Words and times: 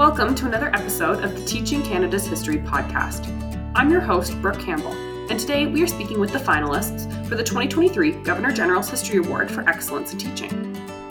Welcome 0.00 0.32
to 0.36 0.46
another 0.46 0.74
episode 0.74 1.22
of 1.22 1.34
the 1.34 1.44
Teaching 1.44 1.82
Canada's 1.82 2.26
History 2.26 2.56
podcast. 2.56 3.26
I'm 3.74 3.90
your 3.90 4.00
host, 4.00 4.40
Brooke 4.40 4.58
Campbell, 4.58 4.94
and 5.30 5.38
today 5.38 5.66
we 5.66 5.82
are 5.82 5.86
speaking 5.86 6.18
with 6.18 6.32
the 6.32 6.38
finalists 6.38 7.06
for 7.28 7.34
the 7.34 7.44
2023 7.44 8.12
Governor 8.22 8.50
General's 8.50 8.88
History 8.88 9.18
Award 9.18 9.50
for 9.50 9.60
Excellence 9.68 10.14
in 10.14 10.18
Teaching. 10.18 10.48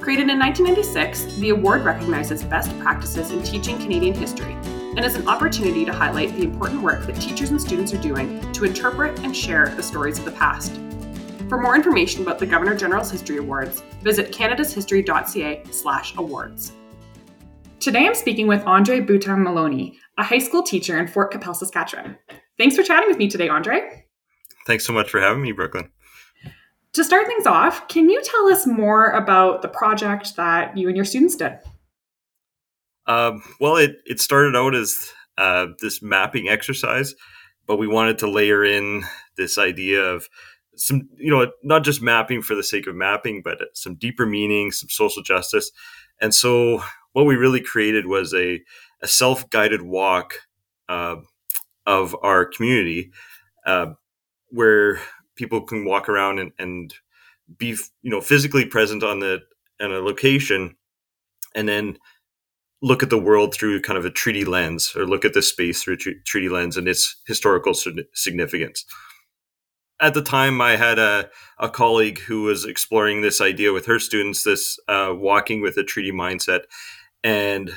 Created 0.02 0.28
in 0.28 0.40
1996, 0.40 1.36
the 1.36 1.52
award 1.52 1.84
recognizes 1.84 2.44
best 2.44 2.76
practices 2.80 3.30
in 3.30 3.44
teaching 3.44 3.78
Canadian 3.78 4.16
history 4.16 4.58
and 4.74 5.06
is 5.06 5.14
an 5.14 5.28
opportunity 5.28 5.86
to 5.86 5.94
highlight 5.94 6.36
the 6.36 6.42
important 6.42 6.82
work 6.82 7.06
that 7.06 7.22
teachers 7.22 7.52
and 7.52 7.62
students 7.62 7.94
are 7.94 8.02
doing 8.02 8.42
to 8.54 8.66
interpret 8.66 9.20
and 9.20 9.38
share 9.38 9.70
the 9.76 9.84
stories 9.84 10.18
of 10.18 10.26
the 10.26 10.32
past. 10.32 10.80
For 11.48 11.62
more 11.62 11.76
information 11.76 12.24
about 12.24 12.40
the 12.40 12.48
Governor 12.48 12.76
General's 12.76 13.12
History 13.12 13.38
Awards, 13.38 13.84
visit 14.02 14.32
canadashistory.ca/awards. 14.32 16.72
Today 17.80 18.06
I'm 18.06 18.16
speaking 18.16 18.48
with 18.48 18.66
Andre 18.66 19.00
Boutin 19.00 19.42
Maloney, 19.42 19.98
a 20.18 20.24
high 20.24 20.40
school 20.40 20.62
teacher 20.62 21.00
in 21.00 21.08
Fort 21.08 21.32
Qu'Appelle, 21.32 21.56
Saskatchewan. 21.56 22.18
Thanks 22.58 22.76
for 22.76 22.84
chatting 22.84 23.08
with 23.08 23.18
me 23.18 23.30
today, 23.30 23.48
Andre. 23.48 24.06
Thanks 24.68 24.86
so 24.86 24.92
much 24.92 25.10
for 25.10 25.22
having 25.22 25.42
me, 25.42 25.54
Brooklyn. 25.54 25.90
To 26.94 27.04
start 27.06 27.28
things 27.28 27.46
off, 27.46 27.88
can 27.88 28.10
you 28.10 28.22
tell 28.22 28.48
us 28.50 28.68
more 28.68 29.12
about 29.12 29.62
the 29.62 29.70
project 29.70 30.36
that 30.36 30.76
you 30.76 30.90
and 30.90 30.98
your 30.98 31.06
students 31.06 31.38
did? 31.38 31.54
Um, 33.08 33.42
well, 33.62 33.78
it, 33.78 33.96
it 34.06 34.20
started 34.20 34.58
out 34.58 34.76
as 34.76 35.14
uh, 35.38 35.68
this 35.80 36.02
mapping 36.02 36.50
exercise, 36.50 37.16
but 37.66 37.78
we 37.78 37.88
wanted 37.88 38.18
to 38.20 38.30
layer 38.30 38.66
in 38.66 39.06
this 39.38 39.58
idea 39.58 40.04
of 40.04 40.28
some, 40.76 41.08
you 41.16 41.32
know, 41.32 41.50
not 41.64 41.86
just 41.86 42.02
mapping 42.02 42.42
for 42.42 42.56
the 42.56 42.64
sake 42.64 42.88
of 42.88 42.96
mapping, 42.96 43.42
but 43.42 43.60
some 43.74 43.96
deeper 43.96 44.26
meaning, 44.26 44.74
some 44.74 44.90
social 44.90 45.24
justice. 45.24 45.72
And 46.20 46.36
so 46.36 46.84
what 47.14 47.26
we 47.26 47.36
really 47.36 47.62
created 47.62 48.06
was 48.06 48.34
a, 48.34 48.62
a 49.02 49.08
self-guided 49.08 49.82
walk 49.82 50.34
uh, 50.88 51.18
of 51.86 52.16
our 52.22 52.46
community 52.46 53.12
uh, 53.66 53.94
where 54.50 55.00
people 55.36 55.62
can 55.62 55.86
walk 55.86 56.10
around 56.10 56.40
and, 56.40 56.52
and 56.60 56.94
be 57.58 57.76
you 58.02 58.12
know 58.12 58.22
physically 58.22 58.66
present 58.66 59.04
on 59.04 59.20
the 59.20 59.40
on 59.82 59.92
a 59.92 60.00
location 60.00 60.76
and 61.56 61.68
then 61.68 61.98
look 62.82 63.02
at 63.04 63.10
the 63.10 63.18
world 63.18 63.54
through 63.54 63.82
kind 63.82 63.98
of 63.98 64.06
a 64.06 64.12
treaty 64.12 64.46
lens 64.46 64.94
or 64.96 65.06
look 65.06 65.26
at 65.26 65.34
the 65.34 65.42
space 65.42 65.84
through 65.84 65.96
a 65.96 66.14
treaty 66.26 66.50
lens 66.50 66.78
and 66.78 66.88
its 66.88 67.22
historical 67.28 67.74
significance. 68.14 68.86
At 70.02 70.14
the 70.14 70.22
time 70.22 70.62
i 70.62 70.76
had 70.78 71.00
a, 71.00 71.30
a 71.58 71.70
colleague 71.70 72.20
who 72.20 72.44
was 72.44 72.66
exploring 72.66 73.22
this 73.22 73.42
idea 73.42 73.74
with 73.74 73.86
her 73.86 74.00
students 74.00 74.44
this 74.44 74.80
uh, 74.88 75.14
walking 75.16 75.62
with 75.62 75.78
a 75.78 75.84
treaty 75.84 76.12
mindset 76.12 76.62
and 77.24 77.72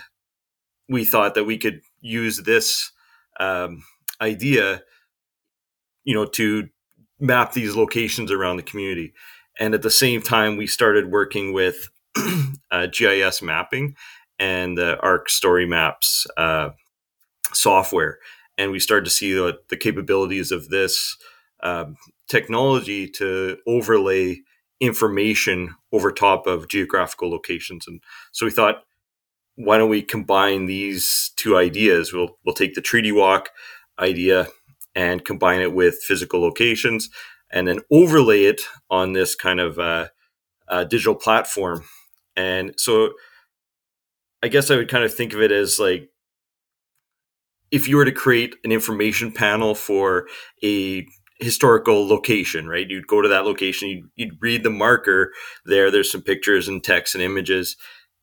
we 0.88 1.04
thought 1.04 1.34
that 1.34 1.44
we 1.44 1.58
could 1.58 1.80
use 2.00 2.38
this 2.38 2.92
um, 3.40 3.82
idea 4.20 4.82
you 6.04 6.14
know 6.14 6.26
to 6.26 6.68
map 7.22 7.52
these 7.52 7.76
locations 7.76 8.30
around 8.30 8.56
the 8.56 8.62
community. 8.62 9.14
And 9.58 9.74
at 9.74 9.82
the 9.82 9.90
same 9.90 10.20
time 10.20 10.56
we 10.56 10.66
started 10.66 11.10
working 11.10 11.52
with 11.52 11.88
uh, 12.70 12.86
gis 12.86 13.40
mapping 13.40 13.94
and 14.38 14.76
the 14.76 14.98
arc 15.00 15.30
story 15.30 15.66
maps 15.66 16.26
uh, 16.36 16.70
software. 17.52 18.18
And 18.58 18.72
we 18.72 18.80
started 18.80 19.04
to 19.04 19.10
see 19.10 19.32
the, 19.32 19.58
the 19.70 19.76
capabilities 19.76 20.50
of 20.50 20.68
this 20.68 21.16
um, 21.62 21.96
technology 22.28 23.08
to 23.08 23.58
overlay 23.66 24.40
information 24.80 25.76
over 25.92 26.10
top 26.10 26.46
of 26.46 26.68
geographical 26.68 27.30
locations. 27.30 27.86
And 27.86 28.02
so 28.32 28.46
we 28.46 28.50
thought 28.50 28.82
why 29.56 29.78
don't 29.78 29.90
we 29.90 30.02
combine 30.02 30.66
these 30.66 31.32
two 31.36 31.56
ideas? 31.56 32.12
We'll 32.12 32.38
we'll 32.44 32.54
take 32.54 32.74
the 32.74 32.80
treaty 32.80 33.12
walk 33.12 33.50
idea 33.98 34.48
and 34.94 35.24
combine 35.24 35.60
it 35.60 35.74
with 35.74 36.02
physical 36.02 36.40
locations, 36.40 37.08
and 37.50 37.66
then 37.66 37.80
overlay 37.90 38.44
it 38.44 38.62
on 38.90 39.12
this 39.12 39.34
kind 39.34 39.60
of 39.60 39.78
uh, 39.78 40.08
uh, 40.68 40.84
digital 40.84 41.14
platform. 41.14 41.84
And 42.36 42.74
so, 42.78 43.12
I 44.42 44.48
guess 44.48 44.70
I 44.70 44.76
would 44.76 44.88
kind 44.90 45.04
of 45.04 45.14
think 45.14 45.34
of 45.34 45.42
it 45.42 45.52
as 45.52 45.78
like 45.78 46.08
if 47.70 47.88
you 47.88 47.96
were 47.96 48.04
to 48.04 48.12
create 48.12 48.54
an 48.64 48.72
information 48.72 49.32
panel 49.32 49.74
for 49.74 50.28
a 50.62 51.06
historical 51.40 52.06
location, 52.06 52.68
right? 52.68 52.88
You'd 52.88 53.06
go 53.06 53.20
to 53.20 53.28
that 53.28 53.44
location, 53.44 53.88
you'd, 53.88 54.04
you'd 54.14 54.38
read 54.40 54.62
the 54.62 54.70
marker 54.70 55.32
there. 55.64 55.90
There's 55.90 56.12
some 56.12 56.22
pictures 56.22 56.68
and 56.68 56.84
text 56.84 57.14
and 57.14 57.24
images 57.24 57.76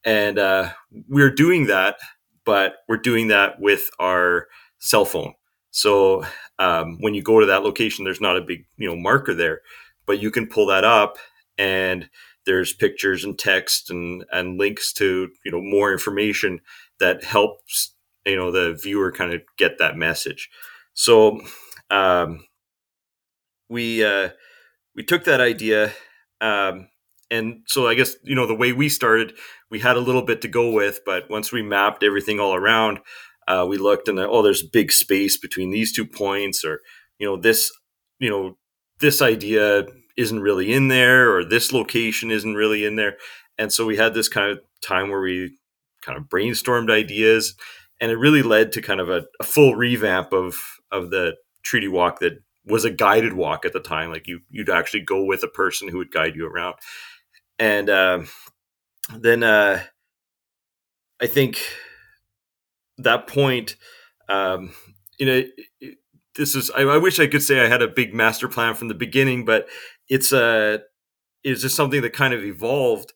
and 0.05 0.39
uh, 0.39 0.69
we're 1.07 1.33
doing 1.33 1.67
that, 1.67 1.97
but 2.45 2.77
we're 2.87 2.97
doing 2.97 3.27
that 3.27 3.59
with 3.59 3.89
our 3.99 4.47
cell 4.79 5.05
phone. 5.05 5.33
So 5.71 6.25
um, 6.57 6.97
when 6.99 7.13
you 7.13 7.21
go 7.21 7.39
to 7.39 7.45
that 7.45 7.63
location, 7.63 8.05
there's 8.05 8.21
not 8.21 8.37
a 8.37 8.41
big 8.41 8.65
you 8.77 8.87
know 8.87 8.95
marker 8.95 9.33
there, 9.33 9.61
but 10.05 10.21
you 10.21 10.31
can 10.31 10.47
pull 10.47 10.65
that 10.67 10.83
up, 10.83 11.17
and 11.57 12.09
there's 12.45 12.73
pictures 12.73 13.23
and 13.23 13.37
text 13.37 13.89
and 13.89 14.25
and 14.31 14.57
links 14.57 14.93
to 14.93 15.29
you 15.45 15.51
know 15.51 15.61
more 15.61 15.91
information 15.91 16.61
that 16.99 17.23
helps 17.23 17.95
you 18.25 18.35
know 18.35 18.51
the 18.51 18.73
viewer 18.81 19.11
kind 19.11 19.33
of 19.33 19.41
get 19.57 19.77
that 19.77 19.97
message. 19.97 20.49
So 20.93 21.41
um, 21.89 22.45
we 23.69 24.03
uh, 24.03 24.29
we 24.95 25.03
took 25.03 25.25
that 25.25 25.41
idea 25.41 25.91
um, 26.41 26.89
and 27.31 27.61
so 27.67 27.87
I 27.87 27.95
guess 27.95 28.15
you 28.23 28.35
know 28.35 28.47
the 28.47 28.55
way 28.55 28.73
we 28.73 28.89
started, 28.89 29.33
we 29.69 29.79
had 29.79 29.97
a 29.97 30.01
little 30.01 30.23
bit 30.23 30.41
to 30.41 30.47
go 30.47 30.71
with, 30.71 31.01
but 31.05 31.29
once 31.29 31.51
we 31.51 31.61
mapped 31.61 32.03
everything 32.03 32.39
all 32.39 32.55
around, 32.55 32.99
uh, 33.47 33.65
we 33.67 33.77
looked 33.77 34.07
and 34.07 34.19
oh, 34.19 34.41
there's 34.41 34.63
big 34.63 34.91
space 34.91 35.37
between 35.37 35.71
these 35.71 35.93
two 35.93 36.05
points, 36.05 36.63
or 36.65 36.81
you 37.17 37.27
know 37.27 37.37
this, 37.37 37.71
you 38.19 38.29
know 38.29 38.57
this 38.99 39.21
idea 39.21 39.85
isn't 40.17 40.41
really 40.41 40.73
in 40.73 40.87
there, 40.87 41.35
or 41.35 41.45
this 41.45 41.71
location 41.71 42.31
isn't 42.31 42.55
really 42.55 42.85
in 42.85 42.95
there, 42.95 43.17
and 43.57 43.71
so 43.71 43.85
we 43.85 43.97
had 43.97 44.13
this 44.13 44.29
kind 44.29 44.51
of 44.51 44.59
time 44.81 45.09
where 45.09 45.21
we 45.21 45.57
kind 46.01 46.17
of 46.17 46.25
brainstormed 46.25 46.91
ideas, 46.91 47.55
and 48.01 48.11
it 48.11 48.17
really 48.17 48.41
led 48.41 48.71
to 48.71 48.81
kind 48.81 48.99
of 48.99 49.09
a, 49.09 49.25
a 49.39 49.43
full 49.43 49.75
revamp 49.75 50.33
of 50.33 50.55
of 50.91 51.11
the 51.11 51.35
treaty 51.61 51.87
walk 51.87 52.19
that 52.19 52.41
was 52.65 52.85
a 52.85 52.89
guided 52.89 53.33
walk 53.33 53.65
at 53.65 53.73
the 53.73 53.79
time. 53.79 54.11
Like 54.11 54.27
you, 54.27 54.41
you'd 54.49 54.69
actually 54.69 55.01
go 55.01 55.23
with 55.23 55.43
a 55.43 55.47
person 55.47 55.87
who 55.87 55.97
would 55.97 56.11
guide 56.11 56.35
you 56.35 56.47
around 56.47 56.75
and 57.59 57.89
uh, 57.89 58.23
then 59.17 59.43
uh, 59.43 59.83
I 61.21 61.27
think 61.27 61.59
that 62.97 63.27
point, 63.27 63.75
um, 64.29 64.71
you 65.19 65.25
know, 65.25 65.43
this 66.35 66.55
is. 66.55 66.71
I, 66.71 66.81
I, 66.81 66.97
wish 66.97 67.19
I 67.19 67.27
could 67.27 67.43
say 67.43 67.63
I 67.63 67.67
had 67.67 67.81
a 67.81 67.87
big 67.87 68.13
master 68.13 68.47
plan 68.47 68.75
from 68.75 68.87
the 68.87 68.95
beginning, 68.95 69.45
but 69.45 69.67
it's 70.07 70.31
a. 70.31 70.75
Uh, 70.75 70.77
it's 71.41 71.61
just 71.61 71.75
something 71.75 72.01
that 72.01 72.11
kind 72.11 72.33
of 72.33 72.43
evolved, 72.43 73.13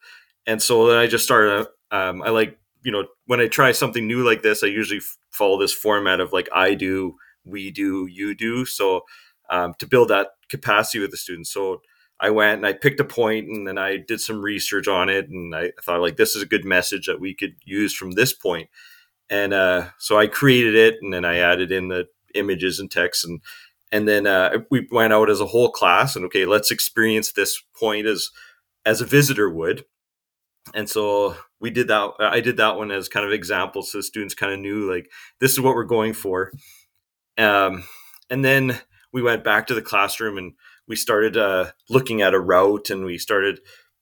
and 0.48 0.62
so 0.62 0.88
then 0.88 0.98
I 0.98 1.08
just 1.08 1.26
started. 1.26 1.68
Um, 1.92 2.22
I 2.22 2.30
like 2.30 2.58
you 2.84 2.92
know 2.92 3.06
when 3.26 3.40
I 3.40 3.48
try 3.48 3.72
something 3.72 4.08
new 4.08 4.24
like 4.24 4.42
this, 4.44 4.64
I 4.64 4.68
usually 4.68 5.02
follow 5.32 5.60
this 5.60 5.74
format 5.74 6.22
of 6.22 6.32
like 6.32 6.48
I 6.54 6.74
do, 6.74 7.16
we 7.44 7.72
do, 7.72 8.08
you 8.10 8.34
do. 8.34 8.66
So 8.66 9.02
um, 9.50 9.74
to 9.80 9.88
build 9.88 10.10
that 10.10 10.30
capacity 10.50 11.00
with 11.00 11.12
the 11.12 11.18
students. 11.18 11.52
So 11.52 11.82
I 12.24 12.30
went 12.30 12.60
and 12.60 12.66
I 12.66 12.72
picked 12.72 13.02
a 13.02 13.04
point 13.04 13.50
and 13.50 13.68
then 13.68 13.78
I 13.78 13.98
did 13.98 14.22
some 14.22 14.42
research 14.42 14.88
on 14.88 15.10
it 15.10 15.28
and 15.28 15.54
I 15.54 15.74
thought 15.84 16.00
like 16.00 16.16
this 16.16 16.38
is 16.38 16.42
a 16.42 16.46
good 16.48 16.64
message 16.64 17.06
that 17.08 17.20
we 17.20 17.36
could 17.36 17.56
use 17.66 17.94
from 17.94 18.12
this 18.12 18.32
point. 18.32 18.70
And 19.30 19.54
uh, 19.54 19.90
so 19.98 20.18
I 20.18 20.28
created 20.28 20.74
it 20.74 20.96
and 21.02 21.14
then 21.14 21.26
I 21.26 21.40
added 21.40 21.70
in 21.70 21.90
the 21.90 22.08
images 22.34 22.80
and 22.80 22.90
text 22.90 23.26
and 23.26 23.42
and 23.92 24.08
then 24.08 24.26
uh, 24.26 24.60
we 24.72 24.88
went 24.90 25.12
out 25.12 25.30
as 25.30 25.42
a 25.42 25.46
whole 25.48 25.70
class 25.70 26.16
and 26.16 26.24
okay, 26.26 26.46
let's 26.46 26.72
experience 26.72 27.34
this 27.34 27.62
point 27.78 28.08
as 28.08 28.30
as 28.86 29.02
a 29.02 29.06
visitor 29.06 29.50
would. 29.50 29.84
And 30.74 30.90
so 30.90 31.36
we 31.60 31.72
did 31.72 31.90
that. 31.90 32.14
I 32.20 32.40
did 32.40 32.56
that 32.56 32.78
one 32.78 32.90
as 32.90 33.10
kind 33.10 33.26
of 33.26 33.34
examples, 33.34 33.92
so 33.92 34.00
students 34.00 34.34
kind 34.34 34.54
of 34.54 34.60
knew 34.62 34.90
like 34.90 35.12
this 35.42 35.52
is 35.52 35.60
what 35.60 35.76
we're 35.76 35.84
going 35.84 36.14
for. 36.14 36.54
Um, 37.38 37.84
and 38.30 38.46
then 38.46 38.80
we 39.12 39.22
went 39.22 39.44
back 39.44 39.68
to 39.68 39.74
the 39.74 39.82
classroom 39.82 40.38
and 40.38 40.54
we 40.88 40.96
started 40.96 41.38
uh, 41.38 41.72
looking 41.90 42.22
at 42.22 42.34
a 42.34 42.40
route 42.40 42.90
and 42.90 43.06
we 43.06 43.18
started 43.18 43.60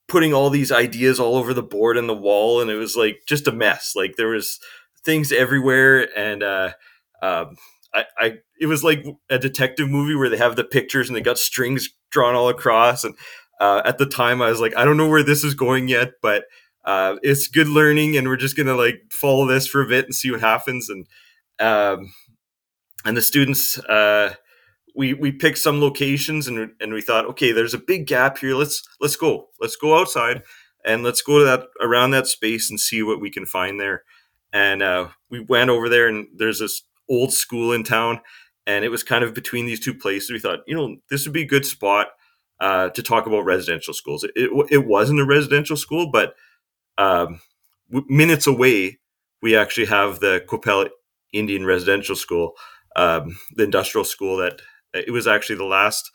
putting 0.07 0.33
all 0.33 0.49
these 0.49 0.71
ideas 0.71 1.19
all 1.19 1.35
over 1.35 1.53
the 1.53 1.63
board 1.63 1.97
and 1.97 2.09
the 2.09 2.13
wall 2.13 2.61
and 2.61 2.69
it 2.69 2.75
was 2.75 2.95
like 2.95 3.21
just 3.27 3.47
a 3.47 3.51
mess. 3.51 3.93
Like 3.95 4.15
there 4.15 4.27
was 4.27 4.59
things 5.05 5.31
everywhere 5.31 6.07
and 6.17 6.43
uh, 6.43 6.73
um, 7.21 7.55
I, 7.93 8.05
I 8.19 8.33
it 8.59 8.67
was 8.67 8.83
like 8.83 9.05
a 9.29 9.39
detective 9.39 9.89
movie 9.89 10.15
where 10.15 10.29
they 10.29 10.37
have 10.37 10.55
the 10.55 10.63
pictures 10.63 11.09
and 11.09 11.15
they 11.15 11.21
got 11.21 11.37
strings 11.37 11.89
drawn 12.11 12.35
all 12.35 12.49
across 12.49 13.03
and 13.03 13.15
uh, 13.59 13.81
at 13.83 13.97
the 13.97 14.05
time 14.05 14.41
i 14.41 14.49
was 14.49 14.59
like 14.59 14.75
i 14.77 14.85
don't 14.85 14.97
know 14.97 15.09
where 15.09 15.23
this 15.23 15.43
is 15.43 15.55
going 15.55 15.87
yet 15.87 16.11
but 16.21 16.43
uh, 16.83 17.15
it's 17.21 17.47
good 17.47 17.67
learning 17.67 18.17
and 18.17 18.27
we're 18.27 18.37
just 18.37 18.57
gonna 18.57 18.75
like 18.75 19.01
follow 19.11 19.45
this 19.45 19.67
for 19.67 19.81
a 19.81 19.87
bit 19.87 20.05
and 20.05 20.15
see 20.15 20.31
what 20.31 20.41
happens. 20.41 20.89
And 20.89 21.07
um, 21.59 22.13
and 23.05 23.15
the 23.15 23.21
students 23.21 23.77
uh, 23.79 24.35
we 24.95 25.13
we 25.13 25.31
picked 25.31 25.59
some 25.59 25.79
locations 25.81 26.47
and 26.47 26.71
and 26.79 26.93
we 26.93 27.01
thought, 27.01 27.25
okay, 27.25 27.51
there's 27.51 27.73
a 27.73 27.77
big 27.79 28.07
gap 28.07 28.37
here. 28.39 28.55
Let's 28.55 28.83
let's 28.99 29.15
go. 29.15 29.49
Let's 29.59 29.75
go 29.75 29.99
outside 29.99 30.43
and 30.85 31.03
let's 31.03 31.21
go 31.21 31.39
to 31.39 31.45
that 31.45 31.67
around 31.81 32.11
that 32.11 32.27
space 32.27 32.69
and 32.69 32.79
see 32.79 33.03
what 33.03 33.21
we 33.21 33.29
can 33.31 33.45
find 33.45 33.79
there. 33.79 34.03
and 34.53 34.81
uh, 34.83 35.09
we 35.29 35.39
went 35.39 35.69
over 35.69 35.89
there, 35.89 36.07
and 36.07 36.27
there's 36.35 36.59
this 36.59 36.83
old 37.09 37.33
school 37.33 37.71
in 37.73 37.83
town, 37.83 38.21
and 38.65 38.83
it 38.85 38.89
was 38.89 39.03
kind 39.03 39.23
of 39.23 39.33
between 39.33 39.65
these 39.65 39.79
two 39.79 39.93
places. 39.93 40.31
We 40.31 40.39
thought, 40.39 40.59
you 40.67 40.75
know, 40.75 40.97
this 41.09 41.25
would 41.25 41.33
be 41.33 41.43
a 41.43 41.47
good 41.47 41.65
spot 41.65 42.07
uh, 42.59 42.89
to 42.89 43.03
talk 43.03 43.25
about 43.27 43.45
residential 43.45 43.93
schools. 43.93 44.23
It, 44.23 44.31
it, 44.35 44.67
it 44.71 44.85
wasn't 44.87 45.21
a 45.21 45.25
residential 45.25 45.77
school, 45.77 46.11
but 46.11 46.35
um, 46.97 47.39
minutes 47.89 48.47
away, 48.47 48.99
we 49.41 49.55
actually 49.55 49.87
have 49.87 50.19
the 50.19 50.43
Qu'Appelle 50.47 50.89
Indian 51.33 51.65
Residential 51.65 52.15
School, 52.15 52.53
um, 52.95 53.37
the 53.55 53.63
industrial 53.63 54.05
school 54.05 54.37
that 54.37 54.61
it 54.93 55.11
was 55.11 55.27
actually 55.27 55.57
the 55.57 55.63
last 55.63 56.11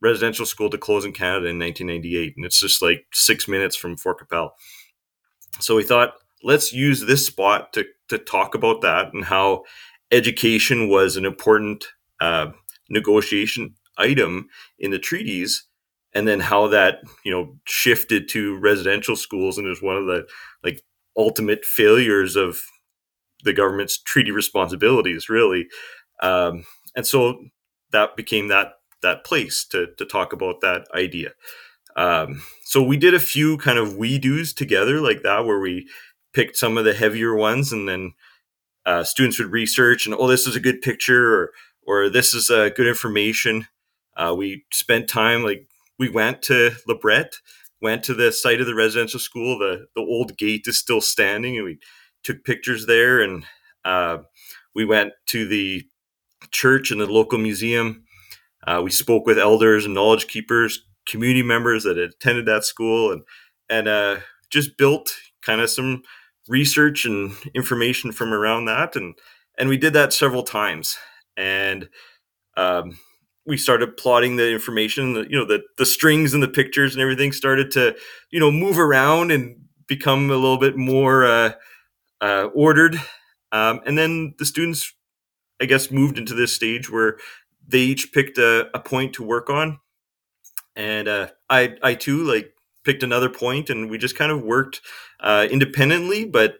residential 0.00 0.44
school 0.44 0.68
to 0.68 0.78
close 0.78 1.04
in 1.04 1.12
Canada 1.12 1.46
in 1.46 1.58
1998, 1.58 2.34
and 2.36 2.44
it's 2.44 2.60
just 2.60 2.82
like 2.82 3.04
six 3.12 3.46
minutes 3.46 3.76
from 3.76 3.96
Fort 3.96 4.18
Qu'Appelle. 4.18 4.50
So 5.60 5.76
we 5.76 5.84
thought, 5.84 6.14
let's 6.42 6.72
use 6.72 7.00
this 7.02 7.26
spot 7.26 7.72
to 7.74 7.84
to 8.08 8.18
talk 8.18 8.54
about 8.54 8.82
that 8.82 9.14
and 9.14 9.24
how 9.24 9.62
education 10.10 10.88
was 10.88 11.16
an 11.16 11.24
important 11.24 11.86
uh, 12.20 12.48
negotiation 12.90 13.74
item 13.96 14.48
in 14.78 14.90
the 14.90 14.98
treaties, 14.98 15.66
and 16.12 16.26
then 16.26 16.40
how 16.40 16.66
that 16.68 16.98
you 17.24 17.32
know 17.32 17.56
shifted 17.66 18.28
to 18.30 18.58
residential 18.58 19.16
schools 19.16 19.56
and 19.56 19.68
is 19.68 19.82
one 19.82 19.96
of 19.96 20.06
the 20.06 20.26
like 20.64 20.82
ultimate 21.16 21.64
failures 21.64 22.36
of 22.36 22.58
the 23.44 23.52
government's 23.52 24.00
treaty 24.00 24.30
responsibilities, 24.30 25.28
really. 25.28 25.68
Um, 26.22 26.64
and 26.96 27.06
so 27.06 27.44
that 27.92 28.16
became 28.16 28.48
that 28.48 28.74
that 29.02 29.24
place 29.24 29.64
to 29.66 29.88
to 29.98 30.04
talk 30.04 30.32
about 30.32 30.60
that 30.60 30.86
idea. 30.94 31.32
Um, 31.96 32.42
so 32.64 32.82
we 32.82 32.96
did 32.96 33.14
a 33.14 33.20
few 33.20 33.58
kind 33.58 33.78
of 33.78 33.96
we 33.96 34.18
do's 34.18 34.54
together 34.54 35.00
like 35.00 35.22
that, 35.22 35.44
where 35.44 35.58
we 35.60 35.88
picked 36.32 36.56
some 36.56 36.78
of 36.78 36.84
the 36.84 36.94
heavier 36.94 37.34
ones, 37.34 37.72
and 37.72 37.88
then 37.88 38.14
uh, 38.86 39.04
students 39.04 39.38
would 39.38 39.52
research 39.52 40.06
and 40.06 40.14
oh, 40.14 40.26
this 40.26 40.46
is 40.46 40.56
a 40.56 40.60
good 40.60 40.80
picture, 40.80 41.34
or 41.34 41.52
or 41.86 42.08
this 42.08 42.34
is 42.34 42.50
uh, 42.50 42.70
good 42.70 42.86
information. 42.86 43.66
Uh, 44.16 44.34
we 44.36 44.64
spent 44.72 45.08
time 45.08 45.42
like 45.42 45.66
we 45.98 46.08
went 46.08 46.42
to 46.42 46.72
Lebret, 46.88 47.36
went 47.80 48.04
to 48.04 48.14
the 48.14 48.32
site 48.32 48.60
of 48.60 48.66
the 48.66 48.74
residential 48.74 49.20
school. 49.20 49.58
The 49.58 49.86
the 49.94 50.02
old 50.02 50.36
gate 50.38 50.64
is 50.66 50.78
still 50.78 51.00
standing, 51.00 51.56
and 51.56 51.64
we 51.64 51.78
took 52.22 52.44
pictures 52.44 52.86
there, 52.86 53.20
and 53.20 53.44
uh, 53.84 54.18
we 54.74 54.84
went 54.84 55.12
to 55.26 55.46
the 55.46 55.84
church 56.52 56.90
and 56.90 57.00
the 57.00 57.06
local 57.06 57.38
museum. 57.38 58.04
Uh, 58.66 58.80
we 58.84 58.90
spoke 58.90 59.26
with 59.26 59.38
elders 59.38 59.84
and 59.84 59.94
knowledge 59.94 60.28
keepers, 60.28 60.84
community 61.08 61.42
members 61.42 61.84
that 61.84 61.96
had 61.96 62.10
attended 62.10 62.46
that 62.46 62.64
school, 62.64 63.12
and 63.12 63.22
and 63.68 63.88
uh, 63.88 64.16
just 64.50 64.76
built 64.76 65.14
kind 65.42 65.60
of 65.60 65.70
some 65.70 66.02
research 66.48 67.04
and 67.04 67.32
information 67.54 68.12
from 68.12 68.32
around 68.32 68.66
that, 68.66 68.96
and 68.96 69.14
and 69.58 69.68
we 69.68 69.76
did 69.76 69.92
that 69.94 70.12
several 70.12 70.42
times, 70.42 70.96
and 71.36 71.88
um, 72.56 72.98
we 73.46 73.56
started 73.56 73.96
plotting 73.96 74.36
the 74.36 74.52
information. 74.52 75.14
You 75.28 75.38
know, 75.38 75.44
the 75.44 75.62
the 75.78 75.86
strings 75.86 76.34
and 76.34 76.42
the 76.42 76.48
pictures 76.48 76.94
and 76.94 77.02
everything 77.02 77.32
started 77.32 77.70
to 77.72 77.96
you 78.30 78.40
know 78.40 78.50
move 78.50 78.78
around 78.78 79.30
and 79.32 79.56
become 79.88 80.30
a 80.30 80.36
little 80.36 80.58
bit 80.58 80.76
more 80.76 81.24
uh, 81.24 81.52
uh, 82.20 82.48
ordered, 82.54 82.96
um, 83.52 83.80
and 83.86 83.98
then 83.98 84.34
the 84.38 84.46
students, 84.46 84.94
I 85.62 85.66
guess, 85.66 85.90
moved 85.90 86.18
into 86.18 86.34
this 86.34 86.52
stage 86.52 86.90
where 86.90 87.16
they 87.66 87.78
each 87.78 88.12
picked 88.12 88.36
a, 88.36 88.68
a 88.74 88.80
point 88.80 89.14
to 89.14 89.22
work 89.22 89.48
on, 89.48 89.78
and 90.74 91.08
uh, 91.08 91.28
I 91.48 91.76
I 91.82 91.94
too 91.94 92.24
like 92.24 92.52
picked 92.84 93.04
another 93.04 93.30
point, 93.30 93.70
and 93.70 93.88
we 93.88 93.96
just 93.96 94.18
kind 94.18 94.32
of 94.32 94.42
worked 94.42 94.80
uh, 95.20 95.46
independently, 95.50 96.24
but 96.24 96.56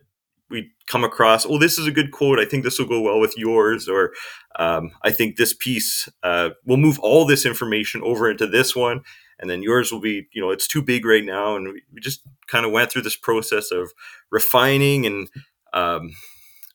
we 0.48 0.70
come 0.86 1.02
across, 1.02 1.46
oh, 1.46 1.58
this 1.58 1.78
is 1.78 1.86
a 1.86 1.90
good 1.90 2.12
quote. 2.12 2.38
I 2.38 2.44
think 2.44 2.62
this 2.62 2.78
will 2.78 2.86
go 2.86 3.00
well 3.00 3.18
with 3.18 3.34
yours, 3.36 3.88
or 3.88 4.12
um, 4.56 4.92
I 5.02 5.10
think 5.10 5.36
this 5.36 5.54
piece 5.54 6.08
uh, 6.22 6.50
will 6.64 6.76
move 6.76 6.98
all 7.00 7.26
this 7.26 7.44
information 7.44 8.02
over 8.04 8.30
into 8.30 8.46
this 8.46 8.76
one, 8.76 9.00
and 9.40 9.50
then 9.50 9.62
yours 9.62 9.90
will 9.90 10.00
be, 10.00 10.28
you 10.32 10.40
know, 10.40 10.50
it's 10.50 10.68
too 10.68 10.82
big 10.82 11.04
right 11.04 11.24
now, 11.24 11.56
and 11.56 11.72
we, 11.72 12.00
just 12.00 12.20
kind 12.46 12.64
of 12.64 12.70
went 12.70 12.92
through 12.92 13.02
this 13.02 13.16
process 13.16 13.70
of 13.72 13.92
refining 14.30 15.06
and 15.06 15.28
um, 15.72 16.12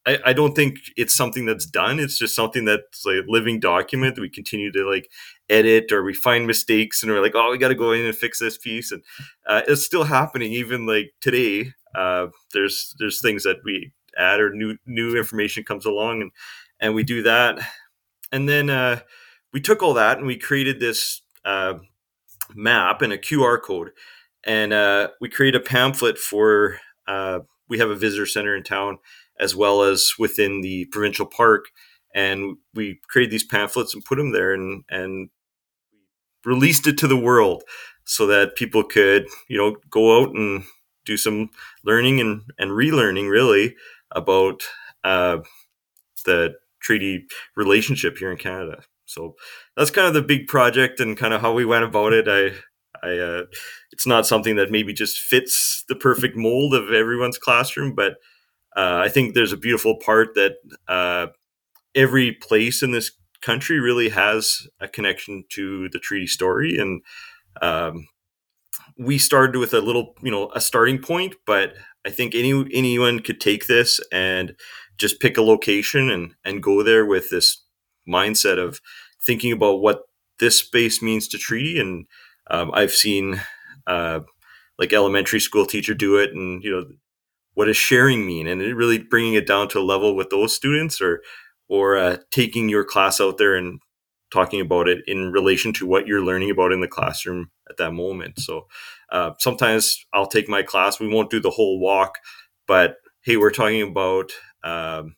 I, 0.07 0.18
I 0.27 0.33
don't 0.33 0.56
think 0.56 0.80
it's 0.95 1.13
something 1.13 1.45
that's 1.45 1.65
done. 1.65 2.00
It's 2.00 2.18
just 2.18 2.33
something 2.33 2.63
that's 2.63 3.06
like 3.06 3.18
a 3.18 3.24
living 3.27 3.59
document 3.59 4.15
that 4.15 4.21
we 4.21 4.30
continue 4.30 4.71
to 4.71 4.89
like 4.89 5.12
edit 5.50 5.92
or 5.92 6.01
we 6.04 6.13
find 6.13 6.48
mistakes 6.48 7.04
and 7.04 7.12
we're 7.12 7.21
like, 7.21 7.36
oh, 7.36 7.51
we 7.51 7.57
got 7.57 7.68
to 7.68 7.75
go 7.75 7.92
in 7.92 8.06
and 8.06 8.15
fix 8.15 8.39
this 8.39 8.57
piece. 8.57 8.92
And 8.92 9.04
uh, 9.45 9.63
it's 9.68 9.86
still 9.86 10.06
happening 10.06 10.54
even 10.54 10.86
like 10.86 11.13
today. 11.19 11.74
Uh, 11.94 12.27
there's 12.54 12.95
there's 13.00 13.21
things 13.21 13.44
that 13.44 13.57
we 13.65 13.92
add 14.18 14.39
or 14.39 14.54
new 14.54 14.77
new 14.86 15.18
information 15.18 15.63
comes 15.63 15.86
along 15.86 16.21
and 16.21 16.31
and 16.80 16.95
we 16.95 17.04
do 17.04 17.21
that. 17.24 17.59
And 18.31 18.48
then 18.48 18.69
uh, 18.69 19.01
we 19.51 19.59
took 19.59 19.83
all 19.83 19.94
that 19.95 20.18
and 20.18 20.27
we 20.27 20.38
created 20.38 20.80
this 20.80 21.21
uh, 21.44 21.75
map 22.56 23.01
and 23.01 23.12
a 23.12 23.18
QR 23.18 23.62
code, 23.62 23.92
and 24.44 24.71
uh, 24.71 25.09
we 25.19 25.30
created 25.30 25.62
a 25.62 25.65
pamphlet 25.65 26.18
for. 26.18 26.80
Uh, 27.07 27.39
we 27.69 27.80
have 27.80 27.89
a 27.89 27.95
visitor 27.95 28.25
center 28.25 28.56
in 28.56 28.63
town 28.63 28.98
as 29.39 29.56
well 29.56 29.84
as 29.84 30.13
within 30.18 30.62
the 30.62 30.86
provincial 30.86 31.25
park. 31.25 31.66
And 32.13 32.57
we 32.74 33.00
created 33.10 33.31
these 33.31 33.45
pamphlets 33.45 33.94
and 33.94 34.04
put 34.04 34.18
them 34.18 34.31
there 34.31 34.54
and, 34.54 34.84
and 34.89 35.30
released 36.45 36.88
it 36.88 36.98
to 37.00 37.07
the 37.07 37.18
world 37.18 37.63
so 38.06 38.25
that 38.28 38.56
people 38.56 38.84
could, 38.84 39.28
you 39.48 39.57
know, 39.57 39.75
go 39.89 40.22
out 40.22 40.34
and 40.36 40.63
do 41.06 41.18
some 41.18 41.50
learning 41.84 42.19
and, 42.19 42.42
and 42.57 42.72
relearning 42.72 43.30
really 43.30 43.75
about 44.12 44.63
uh, 45.04 45.38
the 46.25 46.56
treaty 46.81 47.25
relationship 47.56 48.18
here 48.18 48.31
in 48.31 48.38
Canada. 48.38 48.81
So 49.06 49.36
that's 49.75 49.92
kind 49.92 50.07
of 50.07 50.13
the 50.13 50.22
big 50.22 50.48
project 50.48 51.00
and 51.00 51.18
kind 51.18 51.33
of 51.33 51.42
how 51.42 51.54
we 51.54 51.66
went 51.66 51.86
about 51.86 52.13
it. 52.13 52.28
I, 52.28 53.07
I, 53.07 53.18
uh, 53.18 53.44
it's 53.92 54.07
not 54.07 54.25
something 54.25 54.56
that 54.56 54.72
maybe 54.72 54.94
just 54.94 55.19
fits 55.19 55.83
the 55.88 55.95
perfect 55.95 56.36
mold 56.36 56.74
of 56.74 56.92
everyone's 56.92 57.38
classroom, 57.38 57.94
but 57.95 58.16
uh, 58.78 59.02
I 59.04 59.10
think 59.10 59.34
there's 59.34 59.54
a 59.54 59.58
beautiful 59.58 59.98
part 59.98 60.36
that 60.36 60.58
uh, 60.88 61.28
every 61.96 62.32
place 62.32 62.84
in 62.84 62.92
this 62.92 63.12
country 63.42 63.80
really 63.80 64.10
has 64.10 64.68
a 64.80 64.88
connection 64.88 65.46
to 65.50 65.90
the 65.90 66.00
treaty 66.00 66.28
story, 66.28 66.78
and 66.78 67.02
um, 67.62 68.08
we 68.98 69.18
started 69.18 69.58
with 69.60 69.74
a 69.74 69.82
little, 69.82 70.16
you 70.22 70.32
know, 70.32 70.52
a 70.54 70.62
starting 70.62 71.00
point. 71.00 71.36
But 71.48 71.74
I 72.06 72.12
think 72.12 72.36
any 72.36 72.52
anyone 72.72 73.20
could 73.20 73.42
take 73.42 73.66
this 73.66 74.00
and 74.12 74.56
just 74.98 75.19
pick 75.19 75.38
a 75.38 75.42
location 75.42 76.12
and 76.12 76.36
and 76.46 76.62
go 76.64 76.84
there 76.84 77.06
with 77.06 77.31
this 77.31 77.64
mindset 78.07 78.64
of 78.64 78.80
thinking 79.26 79.52
about 79.52 79.81
what 79.81 80.04
this 80.40 80.60
space 80.60 81.02
means 81.02 81.28
to 81.30 81.40
treaty. 81.40 81.80
And 81.80 82.06
um, 82.52 82.72
I've 82.74 82.94
seen 82.94 83.42
uh, 83.88 84.19
like 84.78 84.94
elementary 84.94 85.40
school 85.40 85.66
teacher 85.66 85.96
do 85.96 86.18
it, 86.18 86.31
and 86.31 86.64
you 86.64 86.72
know 86.72 86.86
what 87.57 87.66
does 87.66 87.78
sharing 87.78 88.26
mean? 88.26 88.47
And 88.47 88.61
really 88.61 88.99
bringing 88.99 89.33
it 89.33 89.47
down 89.47 89.68
to 89.69 89.80
a 89.80 89.81
level 89.81 90.16
with 90.16 90.30
those 90.30 90.54
students 90.54 91.02
or 91.02 91.21
or 91.68 91.97
uh, 91.97 92.18
taking 92.31 92.69
your 92.69 92.85
class 92.85 93.19
out 93.19 93.37
there 93.37 93.56
and 93.56 93.80
talking 94.31 94.61
about 94.61 94.87
it 94.87 94.99
in 95.07 95.31
relation 95.31 95.73
to 95.73 95.85
what 95.85 96.07
you're 96.07 96.23
learning 96.23 96.52
about 96.52 96.71
in 96.71 96.81
the 96.81 96.87
classroom 96.87 97.49
at 97.69 97.78
that 97.78 97.92
moment. 97.92 98.40
So 98.40 98.68
uh, 99.11 99.31
sometimes 99.40 100.06
i'll 100.14 100.28
take 100.28 100.49
my 100.49 100.61
class 100.61 100.99
we 100.99 101.07
won't 101.07 101.30
do 101.30 101.40
the 101.40 101.49
whole 101.49 101.80
walk 101.80 102.18
but 102.68 102.97
hey 103.23 103.37
we're 103.37 103.52
talking 103.52 103.81
about 103.81 104.33
um, 104.64 105.16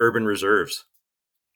urban 0.00 0.24
reserves. 0.26 0.86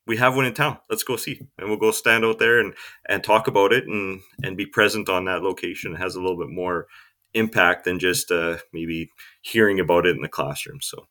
We 0.06 0.18
have 0.18 0.36
one 0.36 0.44
in 0.44 0.54
town. 0.54 0.78
Let's 0.90 1.02
go 1.02 1.16
see. 1.16 1.40
And 1.58 1.68
we'll 1.68 1.78
go 1.78 1.90
stand 1.90 2.24
out 2.24 2.38
there 2.38 2.60
and 2.60 2.74
and 3.08 3.24
talk 3.24 3.48
about 3.48 3.72
it 3.72 3.86
and 3.86 4.20
and 4.42 4.56
be 4.56 4.66
present 4.66 5.08
on 5.08 5.24
that 5.24 5.42
location. 5.42 5.94
It 5.94 5.98
has 5.98 6.14
a 6.14 6.20
little 6.20 6.38
bit 6.38 6.50
more 6.50 6.86
impact 7.34 7.84
than 7.84 7.98
just 7.98 8.30
uh, 8.30 8.58
maybe 8.72 9.10
hearing 9.42 9.80
about 9.80 10.06
it 10.06 10.16
in 10.16 10.22
the 10.22 10.28
classroom. 10.28 10.78
So. 10.80 11.06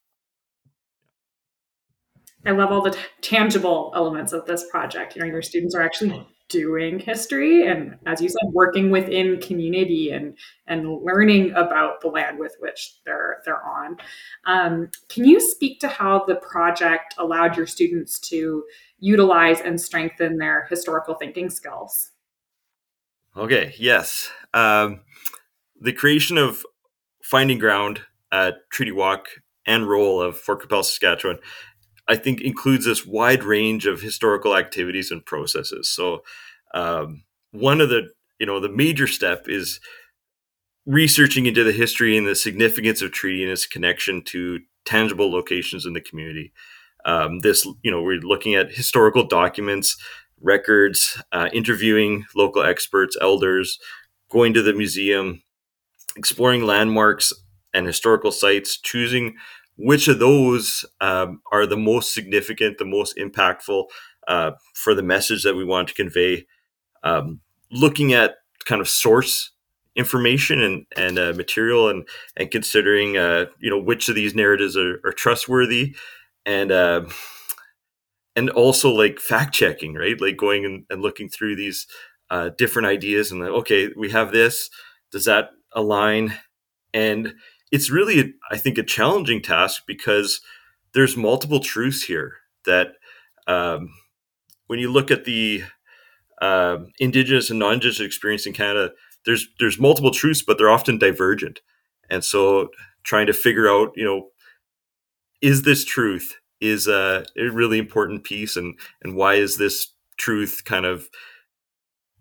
I 2.46 2.52
love 2.52 2.72
all 2.72 2.82
the 2.82 2.92
t- 2.92 3.00
tangible 3.22 3.94
elements 3.96 4.34
of 4.34 4.46
this 4.46 4.66
project. 4.70 5.16
You 5.16 5.22
know, 5.22 5.28
your 5.28 5.42
students 5.42 5.76
are 5.76 5.82
actually 5.82 6.28
doing 6.50 7.00
history 7.00 7.66
and 7.66 7.98
as 8.06 8.22
you 8.22 8.30
said 8.30 8.52
working 8.52 8.92
within 8.92 9.40
community 9.40 10.12
and 10.12 10.38
and 10.68 10.88
learning 11.02 11.52
about 11.52 12.02
the 12.02 12.08
land 12.08 12.38
with 12.38 12.56
which 12.60 12.96
they're 13.06 13.42
they're 13.46 13.66
on 13.66 13.98
um, 14.46 14.90
can 15.10 15.26
you 15.26 15.40
speak 15.40 15.80
to 15.80 15.88
how 15.88 16.24
the 16.26 16.36
project 16.36 17.16
allowed 17.18 17.56
your 17.56 17.66
students 17.66 18.20
to 18.20 18.64
utilize 19.00 19.62
and 19.62 19.80
strengthen 19.80 20.38
their 20.38 20.68
historical 20.70 21.16
thinking 21.16 21.50
skills 21.50 22.12
okay 23.36 23.74
yes 23.80 24.30
um, 24.54 25.00
the 25.84 25.94
creation 25.94 26.38
of 26.38 26.66
Finding 27.22 27.60
Ground 27.60 28.02
at 28.32 28.56
Treaty 28.72 28.92
Walk 28.92 29.28
and 29.66 29.88
Roll 29.88 30.22
of 30.22 30.38
Fort 30.38 30.62
Qu'Appelle, 30.62 30.84
Saskatchewan, 30.84 31.40
I 32.08 32.16
think 32.16 32.42
includes 32.42 32.86
this 32.86 33.06
wide 33.06 33.44
range 33.44 33.86
of 33.86 34.02
historical 34.02 34.56
activities 34.58 35.12
and 35.12 35.26
processes. 35.26 35.90
So, 35.90 36.24
um, 36.74 37.24
one 37.52 37.82
of 37.82 37.90
the 37.90 38.10
you 38.40 38.46
know 38.46 38.60
the 38.60 38.70
major 38.70 39.08
step 39.08 39.46
is 39.48 39.80
researching 40.86 41.46
into 41.46 41.64
the 41.64 41.72
history 41.72 42.18
and 42.18 42.28
the 42.28 42.36
significance 42.36 43.02
of 43.02 43.12
treaty 43.12 43.44
and 43.44 43.52
its 43.52 43.66
connection 43.66 44.22
to 44.22 44.60
tangible 44.86 45.32
locations 45.32 45.86
in 45.86 45.94
the 45.94 46.02
community. 46.02 46.52
Um, 47.06 47.40
this, 47.40 47.66
you 47.84 47.92
know, 47.92 48.02
we're 48.02 48.20
looking 48.20 48.56
at 48.56 48.74
historical 48.74 49.26
documents, 49.26 49.96
records, 50.42 51.22
uh, 51.32 51.50
interviewing 51.54 52.26
local 52.36 52.64
experts, 52.64 53.16
elders, 53.22 53.80
going 54.30 54.54
to 54.54 54.62
the 54.62 54.74
museum, 54.74 55.42
exploring 56.16 56.64
landmarks 56.64 57.34
and 57.74 57.86
historical 57.86 58.32
sites, 58.32 58.78
choosing 58.78 59.36
which 59.78 60.08
of 60.08 60.20
those 60.20 60.86
um, 61.02 61.42
are 61.52 61.66
the 61.66 61.78
most 61.78 62.14
significant, 62.14 62.78
the 62.78 62.86
most 62.86 63.18
impactful 63.18 63.86
uh, 64.28 64.52
for 64.76 64.94
the 64.94 65.04
message 65.04 65.44
that 65.44 65.56
we 65.56 65.66
want 65.66 65.88
to 65.88 65.94
convey. 65.94 66.46
Um, 67.04 67.42
looking 67.72 68.14
at 68.14 68.36
kind 68.66 68.82
of 68.82 68.88
source 68.88 69.52
information 69.96 70.62
and 70.62 70.86
and 70.98 71.20
uh, 71.20 71.34
material 71.36 71.90
and 71.90 72.08
and 72.36 72.50
considering 72.50 73.18
uh, 73.18 73.46
you 73.60 73.70
know 73.70 73.80
which 73.80 74.10
of 74.10 74.16
these 74.16 74.34
narratives 74.36 74.76
are, 74.78 75.00
are 75.06 75.12
trustworthy 75.12 75.96
and 76.46 76.72
uh, 76.72 77.06
and 78.36 78.50
also 78.50 78.90
like 78.90 79.20
fact 79.20 79.54
checking 79.54 79.94
right 79.94 80.20
like 80.20 80.38
going 80.38 80.66
and, 80.66 80.86
and 80.90 81.02
looking 81.02 81.30
through 81.30 81.56
these 81.56 81.86
uh, 82.30 82.50
different 82.58 82.88
ideas 82.88 83.32
and 83.32 83.42
like 83.42 83.50
okay 83.50 83.90
we 83.96 84.10
have 84.10 84.32
this 84.32 84.70
does 85.12 85.26
that 85.26 85.52
align 85.76 86.34
and 86.94 87.34
it's 87.72 87.90
really 87.90 88.34
i 88.52 88.58
think 88.58 88.78
a 88.78 88.84
challenging 88.84 89.42
task 89.42 89.84
because 89.88 90.42
there's 90.94 91.18
multiple 91.18 91.60
truths 91.60 92.04
here 92.04 92.36
that 92.66 92.94
um, 93.48 93.90
when 94.68 94.80
you 94.80 94.92
look 94.92 95.12
at 95.12 95.26
the 95.26 95.64
uh, 96.42 96.78
indigenous 97.00 97.50
and 97.50 97.60
non-indigenous 97.60 98.06
experience 98.06 98.46
in 98.46 98.54
canada 98.54 98.92
there's 99.26 99.48
there's 99.60 99.80
multiple 99.80 100.12
truths, 100.12 100.42
but 100.42 100.58
they're 100.58 100.70
often 100.70 100.98
divergent. 100.98 101.62
And 102.10 102.24
so 102.24 102.70
trying 103.04 103.28
to 103.28 103.34
figure 103.34 103.70
out, 103.70 103.92
you 103.96 104.04
know, 104.04 104.30
is 105.42 105.64
this 105.64 105.86
truth 105.86 106.38
is 106.62 106.88
a, 106.88 107.26
a 107.38 107.50
really 107.50 107.78
important 107.78 108.24
piece 108.24 108.56
and 108.56 108.78
and 109.04 109.16
why 109.16 109.36
is 109.36 109.58
this 109.58 109.90
truth 110.18 110.64
kind 110.66 110.86
of 110.86 111.10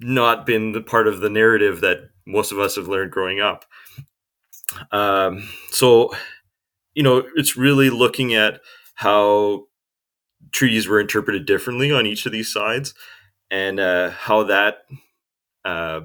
not 0.00 0.46
been 0.46 0.72
the 0.72 0.80
part 0.80 1.06
of 1.06 1.20
the 1.20 1.30
narrative 1.30 1.80
that 1.80 2.10
most 2.26 2.52
of 2.52 2.58
us 2.58 2.76
have 2.76 2.88
learned 2.88 3.12
growing 3.12 3.40
up. 3.40 3.64
Um, 4.90 5.48
so, 5.70 6.10
you 6.94 7.02
know, 7.02 7.24
it's 7.36 7.56
really 7.56 7.90
looking 7.90 8.34
at 8.34 8.60
how 8.94 9.64
treaties 10.52 10.88
were 10.88 11.00
interpreted 11.00 11.46
differently 11.46 11.92
on 11.92 12.06
each 12.06 12.26
of 12.26 12.32
these 12.32 12.52
sides 12.52 12.94
and 13.50 13.80
uh, 13.80 14.10
how 14.10 14.44
that 14.44 14.78
uh, 15.64 16.02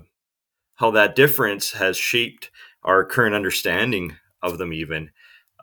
how 0.75 0.91
that 0.91 1.15
difference 1.15 1.71
has 1.73 1.97
shaped 1.97 2.51
our 2.83 3.03
current 3.05 3.35
understanding 3.35 4.15
of 4.43 4.57
them 4.57 4.73
even 4.73 5.09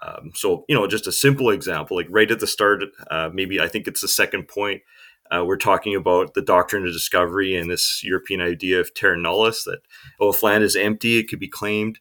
um, 0.03 0.33
so 0.35 0.65
you 0.69 0.75
know 0.75 0.87
just 0.87 1.07
a 1.07 1.13
simple 1.13 1.51
example 1.51 1.97
like 1.97 2.07
right 2.11 2.31
at 2.31 2.41
the 2.41 2.47
start 2.47 2.83
uh, 3.11 3.31
maybe 3.33 3.61
i 3.61 3.69
think 3.69 3.87
it's 3.87 4.01
the 4.01 4.09
second 4.09 4.49
point 4.49 4.83
uh, 5.31 5.45
we're 5.45 5.57
talking 5.57 5.95
about 5.95 6.35
the 6.35 6.43
doctrine 6.43 6.87
of 6.87 6.93
discovery 6.93 7.57
and 7.57 7.71
this 7.71 8.03
european 8.05 8.41
idea 8.41 8.81
of 8.81 8.95
terra 8.95 9.17
nullius 9.17 9.65
that 9.65 9.81
oh 10.21 10.31
if 10.31 10.43
land 10.43 10.65
is 10.65 10.77
empty 10.77 11.19
it 11.19 11.29
could 11.29 11.41
be 11.41 11.49
claimed 11.49 11.99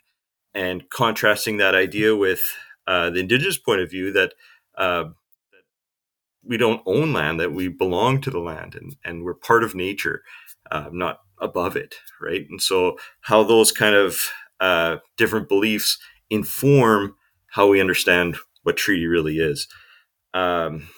and 0.53 0.89
contrasting 0.89 1.57
that 1.57 1.75
idea 1.75 2.15
with 2.15 2.41
uh, 2.85 3.09
the 3.09 3.19
indigenous 3.19 3.57
point 3.57 3.81
of 3.81 3.89
view 3.89 4.11
that 4.11 4.33
uh, 4.77 5.05
we 6.45 6.57
don't 6.57 6.81
own 6.85 7.13
land 7.13 7.39
that 7.39 7.53
we 7.53 7.67
belong 7.67 8.19
to 8.19 8.29
the 8.29 8.39
land 8.39 8.75
and, 8.75 8.95
and 9.03 9.23
we're 9.23 9.33
part 9.33 9.63
of 9.63 9.73
nature 9.73 10.21
uh, 10.71 10.89
not 10.91 11.19
above 11.39 11.75
it, 11.75 11.95
right? 12.21 12.45
And 12.49 12.61
so, 12.61 12.97
how 13.21 13.43
those 13.43 13.71
kind 13.71 13.95
of 13.95 14.21
uh, 14.59 14.97
different 15.17 15.49
beliefs 15.49 15.97
inform 16.29 17.15
how 17.51 17.67
we 17.67 17.81
understand 17.81 18.37
what 18.63 18.77
treaty 18.77 19.05
really 19.05 19.37
is. 19.37 19.67
Um, 20.33 20.89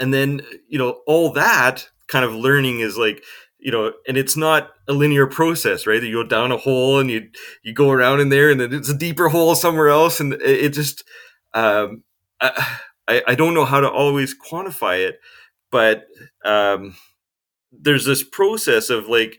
and 0.00 0.12
then, 0.12 0.42
you 0.68 0.78
know, 0.78 1.00
all 1.06 1.32
that 1.34 1.88
kind 2.08 2.24
of 2.24 2.34
learning 2.34 2.80
is 2.80 2.96
like, 2.96 3.22
you 3.58 3.70
know, 3.70 3.92
and 4.08 4.16
it's 4.16 4.36
not 4.36 4.70
a 4.88 4.92
linear 4.92 5.26
process, 5.26 5.86
right? 5.86 6.02
You 6.02 6.22
go 6.22 6.28
down 6.28 6.50
a 6.50 6.56
hole 6.56 6.98
and 6.98 7.10
you 7.10 7.28
you 7.62 7.74
go 7.74 7.90
around 7.90 8.20
in 8.20 8.30
there, 8.30 8.50
and 8.50 8.60
then 8.60 8.72
it's 8.72 8.88
a 8.88 8.96
deeper 8.96 9.28
hole 9.28 9.54
somewhere 9.54 9.90
else, 9.90 10.18
and 10.18 10.32
it, 10.34 10.70
just, 10.70 11.04
um, 11.54 12.02
I, 12.40 13.22
I 13.26 13.34
don't 13.34 13.54
know 13.54 13.64
how 13.66 13.80
to 13.80 13.90
always 13.90 14.34
quantify 14.34 15.06
it, 15.06 15.20
but 15.70 16.04
um, 16.44 16.96
there's 17.72 18.04
this 18.04 18.22
process 18.22 18.90
of 18.90 19.06
like 19.06 19.38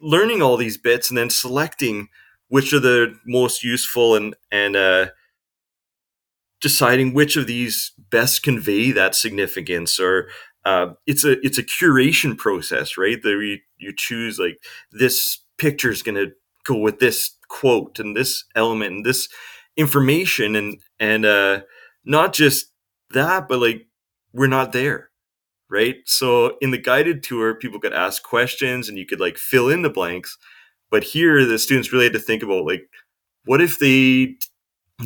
learning 0.00 0.42
all 0.42 0.56
these 0.56 0.76
bits 0.78 1.10
and 1.10 1.16
then 1.18 1.30
selecting 1.30 2.08
which 2.48 2.72
are 2.72 2.80
the 2.80 3.16
most 3.26 3.64
useful 3.64 4.14
and 4.14 4.34
and 4.52 4.76
uh, 4.76 5.06
deciding 6.66 7.14
which 7.14 7.36
of 7.36 7.46
these 7.46 7.92
best 8.10 8.42
convey 8.42 8.92
that 8.92 9.14
significance 9.14 10.00
or 10.00 10.28
uh, 10.64 10.88
it's 11.06 11.24
a 11.24 11.34
it's 11.46 11.58
a 11.58 11.62
curation 11.62 12.36
process 12.36 12.96
right 12.96 13.22
that 13.22 13.30
you, 13.30 13.58
you 13.78 13.92
choose 13.96 14.38
like 14.38 14.58
this 14.92 15.42
picture 15.58 15.90
is 15.90 16.02
going 16.02 16.16
to 16.16 16.32
go 16.64 16.76
with 16.76 16.98
this 16.98 17.36
quote 17.48 17.98
and 17.98 18.16
this 18.16 18.44
element 18.54 18.92
and 18.94 19.06
this 19.06 19.28
information 19.76 20.56
and 20.56 20.80
and 20.98 21.24
uh 21.24 21.60
not 22.04 22.32
just 22.32 22.66
that 23.10 23.48
but 23.48 23.60
like 23.60 23.86
we're 24.32 24.46
not 24.46 24.72
there 24.72 25.10
right? 25.68 25.96
So 26.04 26.56
in 26.60 26.70
the 26.70 26.78
guided 26.78 27.22
tour, 27.22 27.54
people 27.54 27.80
could 27.80 27.92
ask 27.92 28.22
questions 28.22 28.88
and 28.88 28.98
you 28.98 29.06
could 29.06 29.20
like 29.20 29.36
fill 29.38 29.68
in 29.68 29.82
the 29.82 29.90
blanks. 29.90 30.38
But 30.90 31.04
here, 31.04 31.44
the 31.44 31.58
students 31.58 31.92
really 31.92 32.04
had 32.04 32.12
to 32.12 32.18
think 32.18 32.42
about 32.42 32.64
like, 32.66 32.88
what 33.44 33.60
if 33.60 33.78
they 33.78 34.36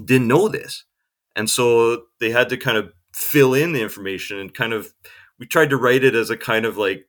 didn't 0.05 0.29
know 0.29 0.49
this? 0.49 0.85
And 1.37 1.49
so 1.49 2.04
they 2.18 2.30
had 2.30 2.49
to 2.49 2.56
kind 2.56 2.76
of 2.76 2.92
fill 3.14 3.54
in 3.54 3.72
the 3.72 3.82
information 3.82 4.38
and 4.38 4.52
kind 4.52 4.72
of, 4.72 4.92
we 5.38 5.46
tried 5.46 5.70
to 5.70 5.76
write 5.76 6.04
it 6.04 6.14
as 6.14 6.30
a 6.30 6.37
kind 6.37 6.66
of 6.66 6.76
like 6.76 7.06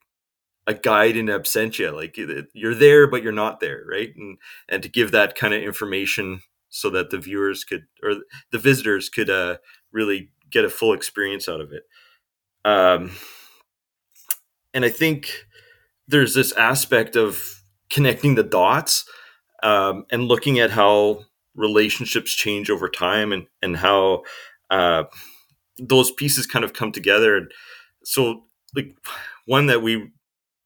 a 0.66 0.74
guide 0.74 1.16
in 1.16 1.26
absentia, 1.26 1.92
like 1.92 2.16
you're 2.16 2.74
there, 2.74 3.06
but 3.06 3.22
you're 3.22 3.32
not 3.32 3.60
there, 3.60 3.82
right? 3.88 4.12
And, 4.16 4.38
and 4.68 4.82
to 4.82 4.88
give 4.88 5.10
that 5.10 5.34
kind 5.34 5.54
of 5.54 5.62
information 5.62 6.42
so 6.68 6.88
that 6.90 7.10
the 7.10 7.18
viewers 7.18 7.64
could, 7.64 7.84
or 8.02 8.14
the 8.52 8.58
visitors 8.58 9.08
could 9.08 9.28
uh, 9.28 9.58
really 9.92 10.30
get 10.50 10.64
a 10.64 10.70
full 10.70 10.92
experience 10.92 11.48
out 11.48 11.60
of 11.60 11.72
it. 11.72 11.82
Um, 12.64 13.10
and 14.72 14.84
I 14.84 14.88
think 14.88 15.46
there's 16.06 16.34
this 16.34 16.52
aspect 16.52 17.16
of 17.16 17.42
connecting 17.90 18.36
the 18.36 18.42
dots 18.42 19.04
um, 19.62 20.06
and 20.10 20.28
looking 20.28 20.58
at 20.60 20.70
how 20.70 21.24
relationships 21.54 22.32
change 22.32 22.70
over 22.70 22.88
time 22.88 23.32
and 23.32 23.46
and 23.62 23.76
how 23.76 24.22
uh, 24.70 25.04
those 25.78 26.10
pieces 26.10 26.46
kind 26.46 26.64
of 26.64 26.72
come 26.72 26.92
together. 26.92 27.36
And 27.36 27.50
so, 28.04 28.44
like 28.74 28.96
one 29.46 29.66
that 29.66 29.82
we 29.82 30.10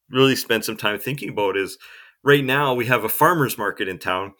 really 0.09 0.35
spent 0.35 0.65
some 0.65 0.77
time 0.77 0.99
thinking 0.99 1.29
about 1.29 1.57
is 1.57 1.77
right 2.23 2.43
now 2.43 2.73
we 2.73 2.85
have 2.85 3.03
a 3.03 3.09
farmers 3.09 3.57
market 3.57 3.87
in 3.87 3.99
town, 3.99 4.33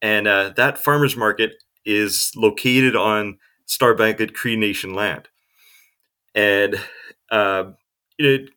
and 0.00 0.28
uh, 0.28 0.52
that 0.56 0.78
farmers 0.78 1.16
market 1.16 1.54
is 1.84 2.32
located 2.36 2.94
on 2.94 3.38
Star 3.66 3.94
Blanket 3.94 4.34
Cree 4.34 4.56
Nation 4.56 4.94
land, 4.94 5.28
and 6.34 6.76
uh, 7.30 7.64
it 8.18 8.50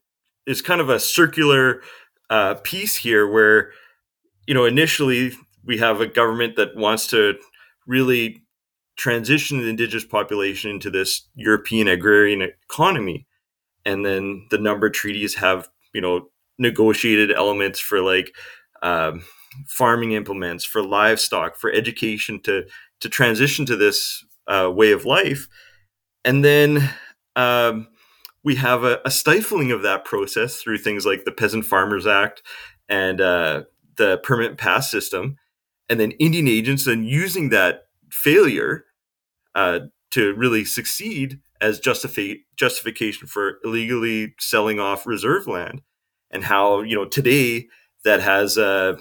is 0.46 0.62
kind 0.62 0.82
of 0.82 0.90
a 0.90 1.00
circular 1.00 1.82
uh, 2.30 2.56
piece 2.56 2.96
here 2.96 3.28
where 3.28 3.72
you 4.48 4.54
know 4.54 4.66
initially 4.66 5.34
we 5.66 5.78
have 5.78 6.02
a 6.02 6.08
government 6.08 6.56
that 6.56 6.76
wants 6.76 7.08
to 7.08 7.36
really 7.88 8.44
transition 8.96 9.60
the 9.60 9.70
indigenous 9.70 10.06
population 10.06 10.72
into 10.72 10.90
this 10.90 11.28
European 11.36 11.88
agrarian 11.88 12.42
economy, 12.42 13.26
and 13.86 14.06
then 14.06 14.46
the 14.52 14.58
number 14.58 14.88
of 14.88 14.94
treaties 14.94 15.36
have 15.36 15.68
you 15.94 16.02
know 16.02 16.30
negotiated 16.58 17.32
elements 17.32 17.80
for 17.80 18.02
like 18.02 18.34
um, 18.82 19.24
farming 19.68 20.12
implements, 20.12 20.64
for 20.64 20.84
livestock, 20.84 21.56
for 21.56 21.72
education 21.72 22.40
to 22.42 22.66
to 23.00 23.10
transition 23.10 23.66
to 23.66 23.76
this 23.76 24.24
uh, 24.48 24.70
way 24.72 24.92
of 24.92 25.06
life, 25.06 25.48
and 26.24 26.44
then 26.44 26.90
um, 27.36 27.88
we 28.44 28.56
have 28.56 28.84
a, 28.84 29.00
a, 29.06 29.12
stifling 29.12 29.72
of 29.72 29.84
that 29.84 30.04
process 30.06 30.58
through 30.58 30.78
things 30.78 31.06
like 31.06 31.24
the 31.24 31.32
Peasant 31.32 31.66
Farmers 31.66 32.06
Act 32.06 32.42
and 32.90 33.22
uh, 33.22 33.64
the 33.98 34.18
permit 34.24 34.58
pass 34.58 34.92
system, 34.92 35.38
and 35.92 36.00
then 36.00 36.12
Indian 36.12 36.48
agents 36.48 36.86
then 36.86 37.04
using 37.04 37.50
that 37.50 37.88
failure 38.10 38.86
uh, 39.56 39.82
to 40.12 40.34
really 40.36 40.64
succeed 40.64 41.42
as 41.60 41.82
justifi- 41.82 42.40
justification 42.56 43.28
for 43.28 43.60
illegally 43.66 44.34
selling 44.40 44.80
off 44.80 45.06
reserve 45.06 45.48
land, 45.48 45.82
and 46.32 46.46
how 46.46 46.82
you 46.82 46.96
know 46.96 47.04
today 47.04 47.68
that 48.06 48.22
has 48.22 48.58
a, 48.58 48.98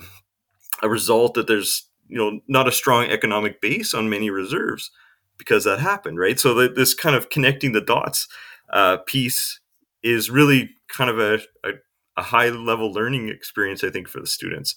a 0.82 0.88
result 0.88 1.34
that 1.34 1.46
there's 1.46 1.88
you 2.08 2.18
know 2.18 2.40
not 2.48 2.66
a 2.66 2.72
strong 2.72 3.04
economic 3.04 3.60
base 3.60 3.94
on 3.94 4.10
many 4.10 4.28
reserves 4.28 4.90
because 5.38 5.62
that 5.62 5.78
happened, 5.78 6.18
right? 6.18 6.40
So 6.40 6.54
that 6.54 6.74
this 6.74 6.92
kind 6.92 7.14
of 7.14 7.30
connecting 7.30 7.70
the 7.70 7.80
dots 7.80 8.26
uh, 8.72 8.96
piece 9.06 9.60
is 10.02 10.28
really 10.28 10.70
kind 10.88 11.08
of 11.08 11.20
a, 11.20 11.34
a, 11.64 11.74
a 12.16 12.22
high 12.22 12.48
level 12.48 12.92
learning 12.92 13.28
experience, 13.28 13.84
I 13.84 13.90
think, 13.90 14.08
for 14.08 14.20
the 14.20 14.26
students. 14.26 14.74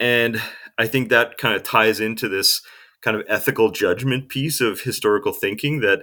And 0.00 0.40
I 0.78 0.86
think 0.86 1.08
that 1.08 1.38
kind 1.38 1.54
of 1.54 1.62
ties 1.62 2.00
into 2.00 2.28
this 2.28 2.62
kind 3.02 3.16
of 3.16 3.24
ethical 3.28 3.70
judgment 3.70 4.28
piece 4.28 4.60
of 4.60 4.80
historical 4.80 5.32
thinking 5.32 5.80
that 5.80 6.00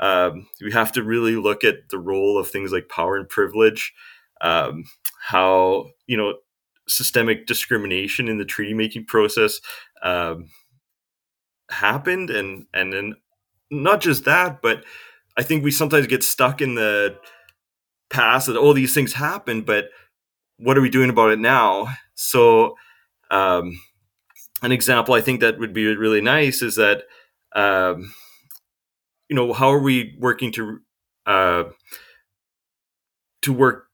um, 0.00 0.46
we 0.62 0.72
have 0.72 0.92
to 0.92 1.02
really 1.02 1.36
look 1.36 1.64
at 1.64 1.88
the 1.90 1.98
role 1.98 2.38
of 2.38 2.48
things 2.48 2.72
like 2.72 2.88
power 2.88 3.16
and 3.16 3.28
privilege, 3.28 3.92
um, 4.40 4.84
how 5.20 5.86
you 6.06 6.16
know 6.16 6.34
systemic 6.88 7.46
discrimination 7.46 8.28
in 8.28 8.38
the 8.38 8.44
treaty 8.44 8.74
making 8.74 9.04
process 9.04 9.60
um, 10.02 10.48
happened, 11.70 12.30
and 12.30 12.66
and 12.72 12.92
then 12.92 13.14
not 13.70 14.00
just 14.00 14.24
that, 14.24 14.62
but 14.62 14.84
I 15.36 15.42
think 15.42 15.62
we 15.62 15.70
sometimes 15.70 16.06
get 16.06 16.24
stuck 16.24 16.60
in 16.60 16.74
the 16.74 17.16
past 18.10 18.46
that 18.46 18.56
all 18.56 18.68
oh, 18.68 18.72
these 18.72 18.94
things 18.94 19.12
happened, 19.12 19.66
but 19.66 19.86
what 20.58 20.76
are 20.76 20.80
we 20.80 20.90
doing 20.90 21.10
about 21.10 21.30
it 21.30 21.38
now? 21.38 21.94
So, 22.14 22.76
um, 23.30 23.80
an 24.62 24.72
example 24.72 25.14
I 25.14 25.20
think 25.20 25.40
that 25.40 25.58
would 25.58 25.72
be 25.72 25.86
really 25.96 26.20
nice 26.20 26.62
is 26.62 26.76
that 26.76 27.04
um, 27.54 28.12
you 29.28 29.36
know 29.36 29.52
how 29.52 29.68
are 29.68 29.80
we 29.80 30.16
working 30.18 30.52
to 30.52 30.80
uh, 31.26 31.64
to 33.42 33.52
work 33.52 33.86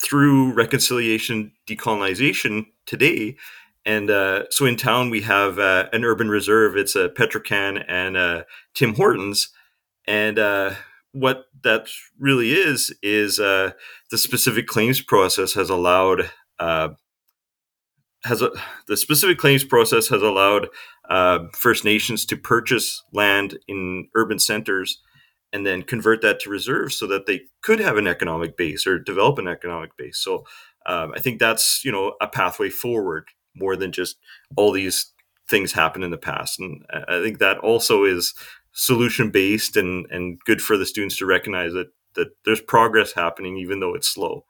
through 0.00 0.52
reconciliation 0.52 1.52
decolonization 1.68 2.66
today? 2.86 3.36
And 3.84 4.10
uh, 4.10 4.44
so 4.50 4.66
in 4.66 4.76
town 4.76 5.10
we 5.10 5.22
have 5.22 5.58
uh, 5.58 5.88
an 5.92 6.04
urban 6.04 6.28
reserve. 6.28 6.76
It's 6.76 6.96
a 6.96 7.08
petro-can 7.08 7.78
and 7.78 8.16
uh, 8.16 8.42
tim 8.74 8.94
hortons. 8.94 9.50
And 10.06 10.38
uh, 10.38 10.74
what 11.12 11.46
that 11.62 11.88
really 12.18 12.52
is 12.52 12.94
is 13.02 13.40
uh, 13.40 13.72
the 14.10 14.18
specific 14.18 14.66
claims 14.66 15.00
process 15.00 15.54
has 15.54 15.70
allowed 15.70 16.30
uh, 16.58 16.90
has 18.26 18.42
a, 18.42 18.50
the 18.88 18.96
specific 18.96 19.38
claims 19.38 19.64
process 19.64 20.08
has 20.08 20.22
allowed 20.22 20.68
uh, 21.08 21.40
First 21.54 21.84
Nations 21.84 22.26
to 22.26 22.36
purchase 22.36 23.02
land 23.12 23.58
in 23.68 24.08
urban 24.14 24.38
centers 24.38 25.00
and 25.52 25.64
then 25.64 25.82
convert 25.82 26.22
that 26.22 26.40
to 26.40 26.50
reserves 26.50 26.98
so 26.98 27.06
that 27.06 27.26
they 27.26 27.42
could 27.62 27.78
have 27.78 27.96
an 27.96 28.06
economic 28.06 28.56
base 28.56 28.86
or 28.86 28.98
develop 28.98 29.38
an 29.38 29.48
economic 29.48 29.96
base. 29.96 30.18
So 30.18 30.44
um, 30.86 31.12
I 31.16 31.20
think 31.20 31.38
that's 31.38 31.84
you 31.84 31.92
know 31.92 32.14
a 32.20 32.26
pathway 32.26 32.70
forward 32.70 33.28
more 33.54 33.76
than 33.76 33.92
just 33.92 34.16
all 34.56 34.72
these 34.72 35.12
things 35.48 35.72
happen 35.72 36.02
in 36.02 36.10
the 36.10 36.18
past, 36.18 36.58
and 36.60 36.84
I 36.90 37.22
think 37.22 37.38
that 37.38 37.58
also 37.58 38.04
is 38.04 38.34
solution 38.72 39.30
based 39.30 39.76
and 39.76 40.06
and 40.10 40.38
good 40.44 40.60
for 40.60 40.76
the 40.76 40.86
students 40.86 41.16
to 41.18 41.26
recognize 41.26 41.72
that 41.72 41.88
that 42.14 42.28
there's 42.44 42.60
progress 42.60 43.12
happening 43.12 43.56
even 43.56 43.80
though 43.80 43.94
it's 43.94 44.08
slow. 44.08 44.44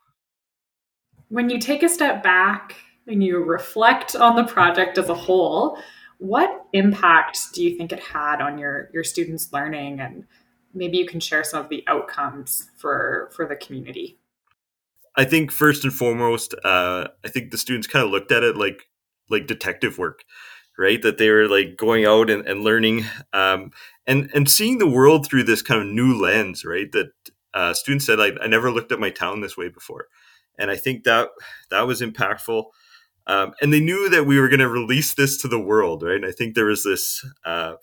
When 1.29 1.51
you 1.51 1.59
take 1.59 1.83
a 1.83 1.89
step 1.89 2.23
back 2.23 2.77
and 3.07 3.23
you 3.23 3.43
reflect 3.43 4.17
on 4.17 4.37
the 4.37 4.45
project 4.45 4.99
as 4.99 5.09
a 5.09 5.15
whole, 5.15 5.79
what 6.19 6.67
impact 6.73 7.39
do 7.55 7.63
you 7.63 7.77
think 7.77 7.93
it 7.93 8.01
had 8.01 8.41
on 8.41 8.59
your 8.59 8.91
your 8.93 9.05
students' 9.05 9.53
learning 9.53 10.01
and 10.01 10.25
maybe 10.75 10.99
you 10.99 11.07
can 11.07 11.21
share 11.21 11.45
some 11.45 11.65
of 11.65 11.69
the 11.69 11.85
outcomes 11.87 12.71
for 12.77 13.31
for 13.35 13.47
the 13.47 13.57
community? 13.57 14.19
I 15.17 15.25
think 15.25 15.51
first 15.51 15.85
and 15.85 15.93
foremost, 15.93 16.55
uh, 16.63 17.09
I 17.25 17.29
think 17.29 17.51
the 17.51 17.59
students 17.59 17.87
kind 17.87 18.05
of 18.05 18.11
looked 18.11 18.33
at 18.33 18.43
it 18.43 18.57
like 18.57 18.89
like 19.31 19.47
detective 19.47 19.99
work, 19.99 20.25
right? 20.79 21.01
That 21.03 21.19
they 21.19 21.31
were 21.31 21.49
like 21.49 21.77
going 21.77 22.05
out 22.05 22.31
and, 22.31 22.47
and 22.47 22.63
learning 22.63 23.05
um, 23.33 23.71
and 24.07 24.31
and 24.35 24.51
seeing 24.51 24.79
the 24.79 24.87
world 24.87 25.27
through 25.27 25.45
this 25.45 25.63
kind 25.63 25.81
of 25.81 25.87
new 25.87 26.15
lens, 26.21 26.65
right? 26.65 26.91
That 26.93 27.13
uh, 27.55 27.73
students 27.73 28.05
said, 28.05 28.21
I, 28.21 28.33
I 28.43 28.47
never 28.47 28.71
looked 28.71 28.93
at 28.93 29.01
my 29.01 29.11
town 29.11 29.41
this 29.41 29.57
way 29.57 29.69
before, 29.69 30.09
and 30.59 30.71
I 30.71 30.77
think 30.77 31.05
that 31.05 31.31
that 31.71 31.87
was 31.87 32.03
impactful. 32.03 32.67
Um, 33.27 33.55
and 33.61 33.73
they 33.73 33.81
knew 33.81 34.09
that 34.09 34.25
we 34.27 34.39
were 34.39 34.49
going 34.49 34.61
to 34.61 34.69
release 34.69 35.15
this 35.15 35.41
to 35.43 35.49
the 35.49 35.61
world, 35.61 36.03
right? 36.03 36.17
And 36.17 36.27
I 36.27 36.31
think 36.31 36.55
there 36.55 36.67
was 36.67 36.85
this 36.85 37.25
uh, 37.45 37.75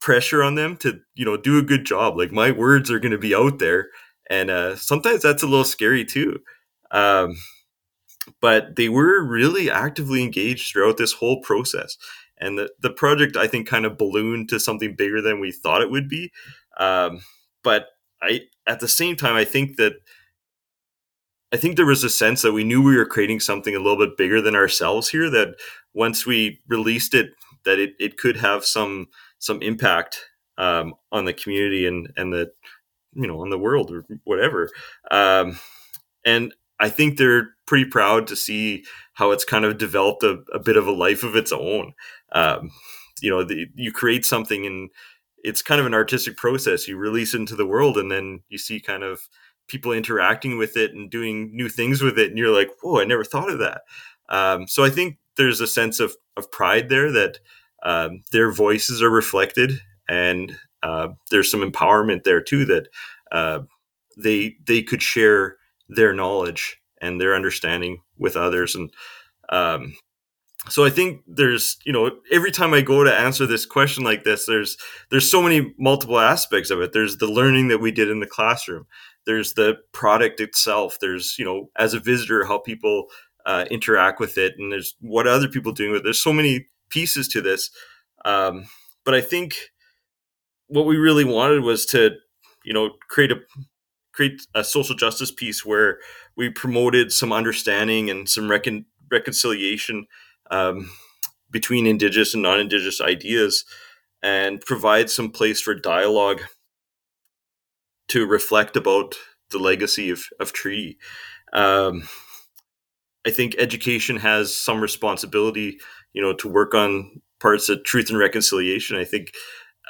pressure 0.00 0.42
on 0.42 0.54
them 0.54 0.76
to, 0.78 1.00
you 1.14 1.24
know, 1.24 1.36
do 1.36 1.58
a 1.58 1.62
good 1.62 1.84
job. 1.84 2.16
Like 2.16 2.32
my 2.32 2.50
words 2.50 2.90
are 2.90 2.98
going 3.00 3.12
to 3.12 3.18
be 3.18 3.34
out 3.34 3.58
there, 3.58 3.88
and 4.28 4.50
uh, 4.50 4.76
sometimes 4.76 5.22
that's 5.22 5.42
a 5.42 5.46
little 5.46 5.64
scary 5.64 6.04
too. 6.04 6.40
Um, 6.90 7.36
but 8.40 8.76
they 8.76 8.88
were 8.88 9.24
really 9.24 9.70
actively 9.70 10.22
engaged 10.22 10.72
throughout 10.72 10.96
this 10.96 11.12
whole 11.12 11.40
process, 11.42 11.96
and 12.38 12.58
the 12.58 12.70
the 12.80 12.90
project 12.90 13.36
I 13.36 13.46
think 13.46 13.68
kind 13.68 13.86
of 13.86 13.98
ballooned 13.98 14.48
to 14.50 14.60
something 14.60 14.94
bigger 14.96 15.20
than 15.22 15.40
we 15.40 15.52
thought 15.52 15.82
it 15.82 15.90
would 15.90 16.08
be. 16.08 16.32
Um, 16.78 17.20
but 17.62 17.88
I, 18.22 18.42
at 18.66 18.80
the 18.80 18.88
same 18.88 19.16
time, 19.16 19.34
I 19.36 19.44
think 19.44 19.76
that 19.76 19.94
I 21.52 21.56
think 21.56 21.76
there 21.76 21.86
was 21.86 22.04
a 22.04 22.10
sense 22.10 22.42
that 22.42 22.52
we 22.52 22.64
knew 22.64 22.82
we 22.82 22.96
were 22.96 23.06
creating 23.06 23.40
something 23.40 23.74
a 23.74 23.78
little 23.78 23.98
bit 23.98 24.16
bigger 24.16 24.40
than 24.40 24.56
ourselves 24.56 25.08
here. 25.08 25.30
That 25.30 25.54
once 25.94 26.26
we 26.26 26.60
released 26.68 27.14
it, 27.14 27.30
that 27.64 27.78
it, 27.78 27.94
it 27.98 28.16
could 28.18 28.36
have 28.36 28.64
some 28.64 29.06
some 29.38 29.62
impact 29.62 30.24
um, 30.58 30.94
on 31.12 31.24
the 31.24 31.32
community 31.32 31.86
and 31.86 32.12
and 32.16 32.32
the 32.32 32.52
you 33.14 33.26
know 33.26 33.40
on 33.40 33.50
the 33.50 33.58
world 33.58 33.90
or 33.90 34.04
whatever. 34.24 34.70
Um, 35.10 35.58
and 36.24 36.52
I 36.80 36.88
think 36.88 37.16
they're 37.16 37.50
pretty 37.66 37.86
proud 37.86 38.26
to 38.26 38.36
see 38.36 38.84
how 39.14 39.30
it's 39.30 39.44
kind 39.44 39.64
of 39.64 39.78
developed 39.78 40.22
a, 40.22 40.42
a 40.52 40.58
bit 40.58 40.76
of 40.76 40.86
a 40.86 40.92
life 40.92 41.22
of 41.22 41.36
its 41.36 41.52
own. 41.52 41.94
Um, 42.32 42.70
you 43.22 43.30
know, 43.30 43.44
the, 43.44 43.66
you 43.74 43.92
create 43.92 44.26
something 44.26 44.66
and 44.66 44.90
it's 45.46 45.62
kind 45.62 45.80
of 45.80 45.86
an 45.86 45.94
artistic 45.94 46.36
process. 46.36 46.88
You 46.88 46.96
release 46.96 47.32
into 47.32 47.54
the 47.54 47.66
world, 47.66 47.96
and 47.96 48.10
then 48.10 48.40
you 48.48 48.58
see 48.58 48.80
kind 48.80 49.04
of 49.04 49.28
people 49.68 49.92
interacting 49.92 50.58
with 50.58 50.76
it 50.76 50.94
and 50.94 51.10
doing 51.10 51.54
new 51.54 51.68
things 51.68 52.02
with 52.02 52.18
it 52.18 52.28
and 52.28 52.38
you're 52.38 52.54
like 52.54 52.70
whoa 52.82 53.00
i 53.00 53.04
never 53.04 53.24
thought 53.24 53.50
of 53.50 53.58
that. 53.58 53.82
Um, 54.28 54.66
so 54.66 54.84
i 54.84 54.90
think 54.90 55.18
there's 55.36 55.60
a 55.60 55.66
sense 55.66 56.00
of, 56.00 56.16
of 56.36 56.50
pride 56.50 56.88
there 56.88 57.12
that 57.12 57.38
um, 57.82 58.22
their 58.32 58.50
voices 58.50 59.02
are 59.02 59.10
reflected 59.10 59.80
and 60.08 60.56
uh, 60.82 61.08
there's 61.30 61.50
some 61.50 61.60
empowerment 61.60 62.24
there 62.24 62.40
too 62.40 62.64
that 62.64 62.88
uh, 63.32 63.60
they 64.16 64.56
they 64.66 64.82
could 64.82 65.02
share 65.02 65.56
their 65.88 66.12
knowledge 66.12 66.80
and 67.00 67.20
their 67.20 67.34
understanding 67.34 67.98
with 68.18 68.36
others. 68.36 68.74
And 68.74 68.90
um, 69.50 69.94
so 70.68 70.84
i 70.84 70.90
think 70.90 71.22
there's 71.28 71.76
you 71.84 71.92
know 71.92 72.10
every 72.32 72.50
time 72.50 72.74
i 72.74 72.80
go 72.80 73.04
to 73.04 73.14
answer 73.14 73.46
this 73.46 73.64
question 73.64 74.02
like 74.02 74.24
this 74.24 74.46
there's 74.46 74.76
there's 75.10 75.30
so 75.30 75.40
many 75.40 75.72
multiple 75.78 76.18
aspects 76.18 76.70
of 76.70 76.80
it. 76.80 76.92
There's 76.92 77.18
the 77.18 77.28
learning 77.28 77.68
that 77.68 77.78
we 77.78 77.92
did 77.92 78.10
in 78.10 78.18
the 78.18 78.26
classroom 78.26 78.86
there's 79.26 79.54
the 79.54 79.76
product 79.92 80.40
itself 80.40 80.98
there's 81.00 81.38
you 81.38 81.44
know 81.44 81.68
as 81.76 81.94
a 81.94 82.00
visitor 82.00 82.44
how 82.44 82.58
people 82.58 83.06
uh, 83.44 83.64
interact 83.70 84.18
with 84.18 84.38
it 84.38 84.54
and 84.58 84.72
there's 84.72 84.96
what 85.00 85.28
other 85.28 85.46
people 85.46 85.70
doing 85.70 85.92
with 85.92 86.00
it. 86.00 86.04
There's 86.04 86.22
so 86.22 86.32
many 86.32 86.66
pieces 86.90 87.28
to 87.28 87.40
this 87.40 87.70
um, 88.24 88.66
but 89.04 89.14
i 89.14 89.20
think 89.20 89.56
what 90.68 90.86
we 90.86 90.96
really 90.96 91.24
wanted 91.24 91.62
was 91.62 91.86
to 91.86 92.10
you 92.64 92.72
know 92.72 92.90
create 93.08 93.32
a 93.32 93.36
create 94.12 94.46
a 94.54 94.64
social 94.64 94.96
justice 94.96 95.30
piece 95.30 95.64
where 95.64 95.98
we 96.36 96.48
promoted 96.48 97.12
some 97.12 97.32
understanding 97.32 98.08
and 98.10 98.28
some 98.28 98.50
recon- 98.50 98.86
reconciliation 99.10 100.06
um, 100.50 100.90
between 101.50 101.86
indigenous 101.86 102.32
and 102.32 102.42
non-indigenous 102.42 103.00
ideas 103.00 103.64
and 104.22 104.60
provide 104.62 105.10
some 105.10 105.30
place 105.30 105.60
for 105.60 105.74
dialogue 105.74 106.40
to 108.08 108.26
reflect 108.26 108.76
about 108.76 109.14
the 109.50 109.58
legacy 109.58 110.10
of, 110.10 110.24
of 110.40 110.52
treaty. 110.52 110.98
Um, 111.52 112.08
I 113.26 113.30
think 113.30 113.56
education 113.58 114.16
has 114.16 114.56
some 114.56 114.80
responsibility, 114.80 115.78
you 116.12 116.22
know, 116.22 116.32
to 116.34 116.48
work 116.48 116.74
on 116.74 117.20
parts 117.40 117.68
of 117.68 117.84
truth 117.84 118.08
and 118.08 118.18
reconciliation. 118.18 118.96
I 118.96 119.04
think 119.04 119.32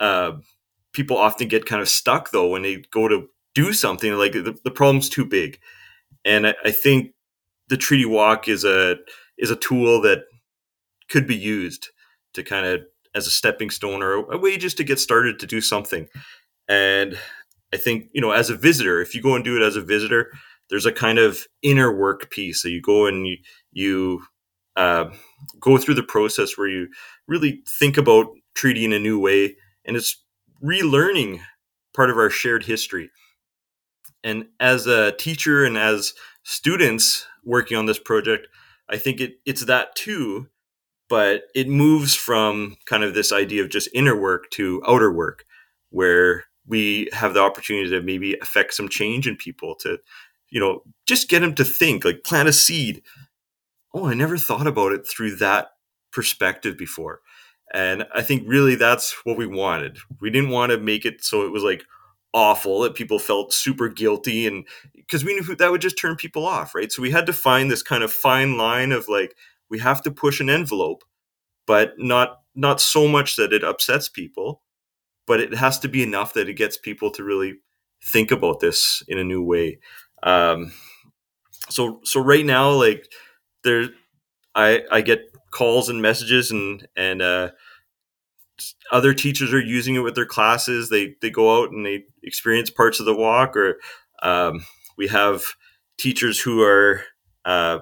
uh, 0.01 0.33
people 0.93 1.17
often 1.17 1.49
get 1.49 1.67
kind 1.67 1.83
of 1.83 1.89
stuck 1.89 2.31
though 2.31 2.49
when 2.49 2.63
they 2.63 2.83
go 2.91 3.09
to 3.09 3.29
do 3.55 3.73
something 3.73 4.13
like 4.15 4.33
the, 4.33 4.57
the 4.65 4.71
problem's 4.71 5.09
too 5.09 5.25
big, 5.25 5.59
and 6.25 6.47
I, 6.47 6.55
I 6.65 6.71
think 6.71 7.13
the 7.69 7.77
treaty 7.77 8.05
walk 8.05 8.49
is 8.49 8.65
a 8.65 8.97
is 9.39 9.51
a 9.51 9.57
tool 9.57 10.01
that 10.03 10.25
could 11.09 11.27
be 11.27 11.37
used 11.37 11.89
to 12.35 12.43
kind 12.43 12.67
of 12.67 12.81
as 13.15 13.27
a 13.27 13.31
stepping 13.31 13.71
stone 13.71 14.03
or 14.03 14.15
a 14.31 14.39
way 14.39 14.57
just 14.59 14.77
to 14.77 14.85
get 14.85 15.01
started 15.01 15.39
to 15.39 15.47
do 15.47 15.61
something. 15.61 16.09
And 16.69 17.19
I 17.73 17.77
think, 17.77 18.09
you 18.13 18.21
know, 18.21 18.31
as 18.31 18.51
a 18.51 18.57
visitor, 18.57 19.01
if 19.01 19.15
you 19.15 19.23
go 19.23 19.35
and 19.35 19.45
do 19.45 19.57
it 19.57 19.63
as 19.63 19.77
a 19.77 19.81
visitor, 19.81 20.33
there's 20.71 20.87
a 20.87 20.93
kind 20.93 21.19
of 21.19 21.47
inner 21.63 21.95
work 21.97 22.31
piece. 22.31 22.63
So 22.63 22.69
you 22.69 22.81
go 22.81 23.07
and 23.07 23.27
you, 23.27 23.37
you 23.73 24.23
uh, 24.77 25.11
go 25.61 25.79
through 25.79 25.95
the 25.95 26.03
process 26.03 26.57
where 26.57 26.69
you 26.69 26.89
really 27.27 27.63
think 27.79 27.97
about 27.97 28.27
treaty 28.55 28.85
in 28.85 28.93
a 28.93 28.99
new 28.99 29.19
way. 29.19 29.57
And 29.85 29.97
it's 29.97 30.23
relearning 30.65 31.41
part 31.95 32.11
of 32.11 32.17
our 32.17 32.31
shared 32.31 32.65
history. 32.65 33.11
And 34.25 34.47
as 34.59 34.87
a 34.87 35.13
teacher 35.13 35.65
and 35.65 35.79
as 35.79 36.15
students 36.43 37.27
working 37.45 37.77
on 37.77 37.87
this 37.87 37.99
project, 37.99 38.49
I 38.89 38.97
think 38.97 39.21
it, 39.21 39.35
it's 39.45 39.65
that 39.67 39.95
too, 39.95 40.49
but 41.09 41.43
it 41.55 41.69
moves 41.69 42.15
from 42.15 42.77
kind 42.87 43.05
of 43.05 43.15
this 43.15 43.33
idea 43.33 43.63
of 43.63 43.71
just 43.71 43.89
inner 43.95 44.21
work 44.21 44.51
to 44.53 44.83
outer 44.87 45.13
work, 45.13 45.45
where 45.91 46.45
we 46.67 47.09
have 47.13 47.35
the 47.35 47.41
opportunity 47.41 47.91
to 47.91 48.03
maybe 48.03 48.37
affect 48.43 48.75
some 48.75 48.89
change 48.89 49.27
in 49.27 49.37
people 49.37 49.75
to 49.77 49.99
you 50.51 50.61
know 50.61 50.83
just 51.07 51.29
get 51.29 51.41
them 51.41 51.55
to 51.55 51.65
think 51.65 52.05
like 52.05 52.25
plant 52.25 52.49
a 52.49 52.53
seed 52.53 53.03
oh 53.95 54.07
i 54.07 54.15
never 54.15 54.37
thought 54.37 54.67
about 54.67 54.93
it 54.93 55.07
through 55.07 55.35
that 55.37 55.71
perspective 56.17 56.79
before. 56.79 57.21
And 57.75 58.07
I 58.15 58.23
think 58.23 58.45
really 58.47 58.75
that's 58.75 59.15
what 59.25 59.37
we 59.37 59.47
wanted. 59.47 59.99
We 60.21 60.31
didn't 60.31 60.49
want 60.49 60.73
to 60.73 60.79
make 60.79 61.05
it 61.05 61.23
so 61.23 61.45
it 61.45 61.53
was 61.53 61.63
like 61.63 61.85
awful 62.33 62.81
that 62.81 62.95
people 62.95 63.19
felt 63.19 63.53
super 63.53 63.89
guilty 63.89 64.47
and 64.47 64.67
because 64.95 65.25
we 65.25 65.35
knew 65.35 65.55
that 65.55 65.71
would 65.71 65.83
just 65.83 65.99
turn 65.99 66.17
people 66.17 66.47
off, 66.47 66.75
right? 66.75 66.91
So 66.91 67.03
we 67.03 67.11
had 67.11 67.27
to 67.27 67.33
find 67.35 67.71
this 67.71 67.83
kind 67.83 68.03
of 68.03 68.11
fine 68.11 68.57
line 68.57 68.93
of 68.93 69.09
like 69.09 69.37
we 69.69 69.79
have 69.81 70.01
to 70.03 70.11
push 70.11 70.41
an 70.41 70.49
envelope, 70.49 71.05
but 71.67 71.95
not 71.99 72.41
not 72.55 72.81
so 72.81 73.07
much 73.07 73.37
that 73.37 73.53
it 73.53 73.63
upsets 73.63 74.09
people, 74.09 74.63
but 75.27 75.41
it 75.41 75.55
has 75.55 75.79
to 75.81 75.89
be 75.89 76.03
enough 76.03 76.35
that 76.35 76.49
it 76.49 76.55
gets 76.55 76.77
people 76.77 77.11
to 77.13 77.25
really 77.25 77.55
think 78.03 78.31
about 78.31 78.61
this 78.61 79.03
in 79.09 79.19
a 79.19 79.25
new 79.25 79.43
way. 79.43 79.79
Um, 80.23 80.73
so 81.69 82.01
so 82.05 82.21
right 82.21 82.45
now, 82.45 82.71
like 82.71 83.07
there, 83.65 83.89
I 84.55 84.83
I 84.91 85.01
get 85.01 85.21
calls 85.51 85.89
and 85.89 86.01
messages 86.03 86.51
and 86.51 86.87
and 86.97 87.23
uh, 87.23 87.51
other 88.91 89.15
teachers 89.15 89.53
are 89.53 89.61
using 89.61 89.95
it 89.95 90.01
with 90.01 90.15
their 90.15 90.27
classes. 90.27 90.89
They 90.89 91.15
they 91.21 91.31
go 91.31 91.63
out 91.63 91.71
and 91.71 91.85
they 91.85 92.05
experience 92.23 92.71
parts 92.71 93.01
of 93.01 93.07
the 93.07 93.15
walk, 93.15 93.57
or 93.57 93.79
um, 94.23 94.65
we 94.97 95.09
have 95.09 95.45
teachers 95.99 96.41
who 96.41 96.63
are. 96.63 97.03
Uh, 97.45 97.81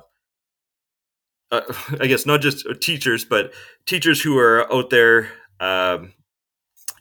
uh, 1.51 1.61
I 2.01 2.07
guess 2.07 2.27
not 2.27 2.41
just 2.41 2.67
teachers, 2.81 3.25
but 3.25 3.53
teachers 3.87 4.21
who 4.21 4.39
are 4.39 4.73
out 4.73 4.91
there 4.91 5.31
um, 5.61 6.13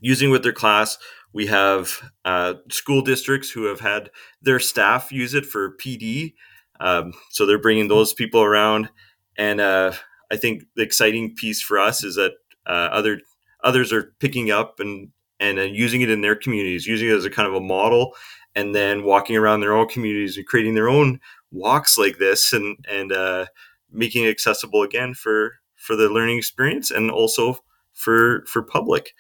using 0.03 0.29
with 0.29 0.43
their 0.43 0.53
class. 0.53 0.97
We 1.31 1.47
have 1.47 2.11
uh, 2.25 2.55
school 2.69 3.01
districts 3.01 3.49
who 3.49 3.63
have 3.63 3.79
had 3.79 4.11
their 4.41 4.59
staff 4.59 5.11
use 5.11 5.33
it 5.33 5.45
for 5.45 5.75
PD, 5.77 6.33
um, 6.79 7.13
so 7.31 7.45
they're 7.45 7.57
bringing 7.57 7.87
those 7.87 8.13
people 8.13 8.43
around. 8.43 8.89
And 9.37 9.61
uh, 9.61 9.93
I 10.31 10.35
think 10.35 10.65
the 10.75 10.83
exciting 10.83 11.33
piece 11.35 11.61
for 11.61 11.79
us 11.79 12.03
is 12.03 12.15
that 12.15 12.33
uh, 12.67 12.89
other 12.91 13.21
others 13.63 13.91
are 13.91 14.13
picking 14.19 14.51
up 14.51 14.79
and 14.79 15.09
and 15.39 15.57
uh, 15.57 15.63
using 15.63 16.01
it 16.01 16.09
in 16.09 16.21
their 16.21 16.35
communities, 16.35 16.85
using 16.85 17.09
it 17.09 17.15
as 17.15 17.25
a 17.25 17.29
kind 17.29 17.47
of 17.47 17.55
a 17.55 17.61
model, 17.61 18.13
and 18.55 18.75
then 18.75 19.03
walking 19.03 19.37
around 19.37 19.61
their 19.61 19.73
own 19.73 19.87
communities 19.87 20.37
and 20.37 20.45
creating 20.45 20.75
their 20.75 20.89
own 20.89 21.19
walks 21.51 21.97
like 21.97 22.17
this, 22.17 22.51
and 22.51 22.77
and 22.89 23.13
uh, 23.13 23.45
making 23.89 24.25
it 24.25 24.29
accessible 24.29 24.83
again 24.83 25.13
for 25.13 25.53
for 25.77 25.95
the 25.95 26.09
learning 26.09 26.37
experience 26.37 26.91
and 26.91 27.09
also 27.09 27.57
for 27.93 28.43
for 28.47 28.61
public. 28.61 29.13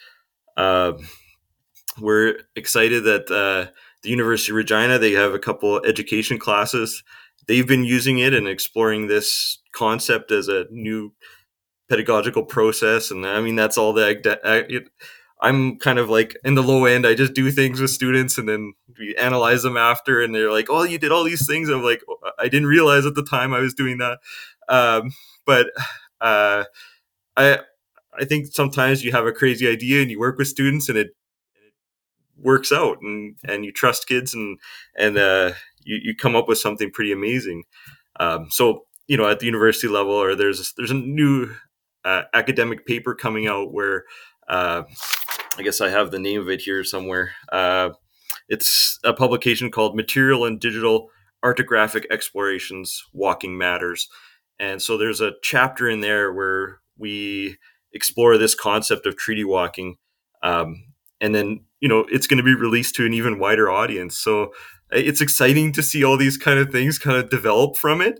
Uh, 0.57 0.93
we're 1.99 2.39
excited 2.55 3.03
that 3.03 3.29
uh, 3.29 3.71
the 4.01 4.09
University 4.09 4.51
of 4.51 4.57
Regina 4.57 4.97
they 4.99 5.11
have 5.11 5.33
a 5.33 5.39
couple 5.39 5.83
education 5.85 6.37
classes. 6.39 7.03
They've 7.47 7.67
been 7.67 7.83
using 7.83 8.19
it 8.19 8.33
and 8.33 8.47
exploring 8.47 9.07
this 9.07 9.59
concept 9.75 10.31
as 10.31 10.47
a 10.47 10.65
new 10.71 11.13
pedagogical 11.89 12.45
process, 12.45 13.11
and 13.11 13.25
I 13.25 13.41
mean 13.41 13.55
that's 13.55 13.77
all 13.77 13.93
that. 13.93 14.89
I'm 15.41 15.77
kind 15.77 15.99
of 15.99 16.09
like 16.09 16.37
in 16.45 16.55
the 16.55 16.63
low 16.63 16.85
end. 16.85 17.05
I 17.05 17.15
just 17.15 17.33
do 17.33 17.51
things 17.51 17.81
with 17.81 17.91
students, 17.91 18.37
and 18.37 18.47
then 18.47 18.73
we 18.97 19.15
analyze 19.17 19.63
them 19.63 19.75
after, 19.77 20.21
and 20.21 20.33
they're 20.33 20.51
like, 20.51 20.67
"Oh, 20.69 20.83
you 20.83 20.97
did 20.97 21.11
all 21.11 21.23
these 21.25 21.45
things." 21.45 21.69
I'm 21.69 21.83
like, 21.83 22.01
I 22.39 22.47
didn't 22.47 22.67
realize 22.67 23.05
at 23.05 23.15
the 23.15 23.25
time 23.25 23.53
I 23.53 23.59
was 23.59 23.73
doing 23.73 23.97
that. 23.97 24.19
Um, 24.69 25.11
but 25.45 25.67
uh, 26.21 26.63
I 27.35 27.59
I 28.19 28.25
think 28.25 28.47
sometimes 28.47 29.03
you 29.03 29.11
have 29.11 29.25
a 29.25 29.31
crazy 29.31 29.67
idea 29.67 30.01
and 30.01 30.11
you 30.11 30.19
work 30.19 30.37
with 30.37 30.47
students, 30.47 30.89
and 30.89 30.97
it, 30.97 31.07
it 31.55 31.73
works 32.37 32.71
out, 32.71 32.97
and 33.01 33.35
and 33.47 33.65
you 33.65 33.71
trust 33.71 34.07
kids, 34.07 34.33
and 34.33 34.59
and 34.97 35.17
uh, 35.17 35.53
you 35.83 35.99
you 36.01 36.15
come 36.15 36.35
up 36.35 36.47
with 36.47 36.57
something 36.57 36.91
pretty 36.91 37.11
amazing. 37.11 37.63
Um, 38.19 38.47
so 38.49 38.85
you 39.07 39.17
know, 39.17 39.27
at 39.27 39.39
the 39.39 39.45
university 39.45 39.87
level, 39.87 40.13
or 40.13 40.35
there's 40.35 40.73
there's 40.77 40.91
a 40.91 40.95
new 40.95 41.53
uh, 42.05 42.23
academic 42.33 42.85
paper 42.85 43.15
coming 43.15 43.47
out 43.47 43.73
where 43.73 44.05
uh, 44.47 44.83
I 45.57 45.61
guess 45.61 45.81
I 45.81 45.89
have 45.89 46.11
the 46.11 46.19
name 46.19 46.41
of 46.41 46.49
it 46.49 46.61
here 46.61 46.83
somewhere. 46.83 47.31
Uh, 47.51 47.91
it's 48.49 48.99
a 49.03 49.13
publication 49.13 49.71
called 49.71 49.95
Material 49.95 50.45
and 50.45 50.59
Digital 50.59 51.09
Artographic 51.43 52.05
Explorations 52.11 53.03
Walking 53.13 53.57
Matters. 53.57 54.09
And 54.59 54.81
so 54.81 54.97
there's 54.97 55.21
a 55.21 55.33
chapter 55.41 55.89
in 55.89 56.01
there 56.01 56.31
where 56.31 56.79
we 56.97 57.57
explore 57.93 58.37
this 58.37 58.55
concept 58.55 59.05
of 59.05 59.17
treaty 59.17 59.43
walking. 59.43 59.97
Um, 60.41 60.83
and 61.21 61.33
then, 61.33 61.61
you 61.79 61.87
know, 61.87 62.05
it's 62.11 62.27
going 62.27 62.37
to 62.37 62.43
be 62.43 62.55
released 62.55 62.95
to 62.95 63.05
an 63.05 63.13
even 63.13 63.39
wider 63.39 63.71
audience. 63.71 64.17
So 64.17 64.45
uh, 64.91 64.97
it's 64.97 65.21
exciting 65.21 65.71
to 65.73 65.83
see 65.83 66.03
all 66.03 66.17
these 66.17 66.37
kind 66.37 66.59
of 66.59 66.71
things 66.71 66.99
kind 66.99 67.17
of 67.17 67.29
develop 67.29 67.77
from 67.77 68.01
it. 68.01 68.19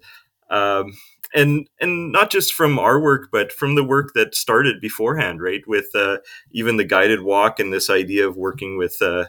Um, 0.49 0.93
and 1.33 1.67
and 1.81 2.11
not 2.11 2.29
just 2.29 2.53
from 2.53 2.77
our 2.77 2.99
work, 2.99 3.29
but 3.31 3.51
from 3.51 3.75
the 3.75 3.83
work 3.83 4.11
that 4.13 4.35
started 4.35 4.79
beforehand, 4.79 5.41
right? 5.41 5.61
With 5.67 5.87
uh, 5.95 6.17
even 6.51 6.77
the 6.77 6.83
guided 6.83 7.23
walk 7.23 7.59
and 7.59 7.73
this 7.73 7.89
idea 7.89 8.27
of 8.27 8.37
working 8.37 8.77
with 8.77 9.01
uh, 9.01 9.25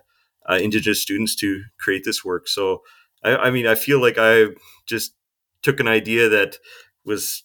uh, 0.48 0.56
Indigenous 0.56 1.00
students 1.00 1.34
to 1.36 1.62
create 1.78 2.02
this 2.04 2.24
work. 2.24 2.46
So, 2.46 2.82
I, 3.24 3.36
I, 3.36 3.50
mean, 3.50 3.66
I 3.66 3.74
feel 3.74 4.00
like 4.00 4.16
I 4.18 4.48
just 4.86 5.14
took 5.62 5.80
an 5.80 5.88
idea 5.88 6.28
that 6.28 6.58
was 7.06 7.42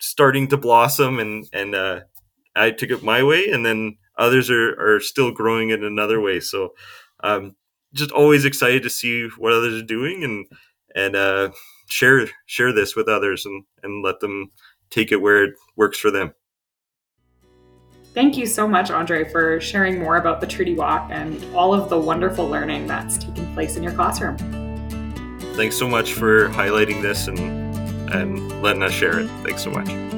starting 0.00 0.48
to 0.48 0.56
blossom, 0.56 1.18
and 1.18 1.46
and 1.52 1.74
uh, 1.74 2.00
I 2.58 2.70
took 2.70 2.90
it 2.90 3.02
my 3.02 3.22
way, 3.22 3.48
and 3.48 3.64
then 3.64 3.96
others 4.16 4.50
are 4.50 4.74
are 4.80 5.00
still 5.00 5.30
growing 5.30 5.70
it 5.70 5.82
another 5.82 6.20
way. 6.20 6.40
So, 6.40 6.74
um, 7.22 7.54
just 7.94 8.10
always 8.10 8.44
excited 8.44 8.82
to 8.82 8.90
see 8.90 9.28
what 9.38 9.52
others 9.52 9.82
are 9.82 9.86
doing, 9.86 10.24
and 10.24 10.46
and 10.94 11.16
uh, 11.16 11.50
share 11.88 12.28
share 12.46 12.72
this 12.72 12.96
with 12.96 13.08
others 13.08 13.46
and 13.46 13.64
and 13.82 14.04
let 14.04 14.20
them 14.20 14.50
take 14.90 15.12
it 15.12 15.20
where 15.20 15.44
it 15.44 15.54
works 15.76 15.98
for 15.98 16.10
them. 16.10 16.34
Thank 18.14 18.36
you 18.36 18.46
so 18.46 18.66
much, 18.66 18.90
Andre, 18.90 19.30
for 19.30 19.60
sharing 19.60 20.00
more 20.00 20.16
about 20.16 20.40
the 20.40 20.46
Treaty 20.46 20.74
Walk 20.74 21.08
and 21.12 21.44
all 21.54 21.72
of 21.72 21.88
the 21.88 21.98
wonderful 21.98 22.48
learning 22.48 22.86
that's 22.86 23.18
taking 23.18 23.52
place 23.54 23.76
in 23.76 23.82
your 23.82 23.92
classroom. 23.92 24.36
Thanks 25.54 25.76
so 25.76 25.88
much 25.88 26.14
for 26.14 26.48
highlighting 26.48 27.02
this 27.02 27.28
and 27.28 27.38
and 28.12 28.62
letting 28.62 28.82
us 28.82 28.92
share 28.92 29.20
it. 29.20 29.28
Thanks 29.44 29.62
so 29.62 29.70
much. 29.70 30.17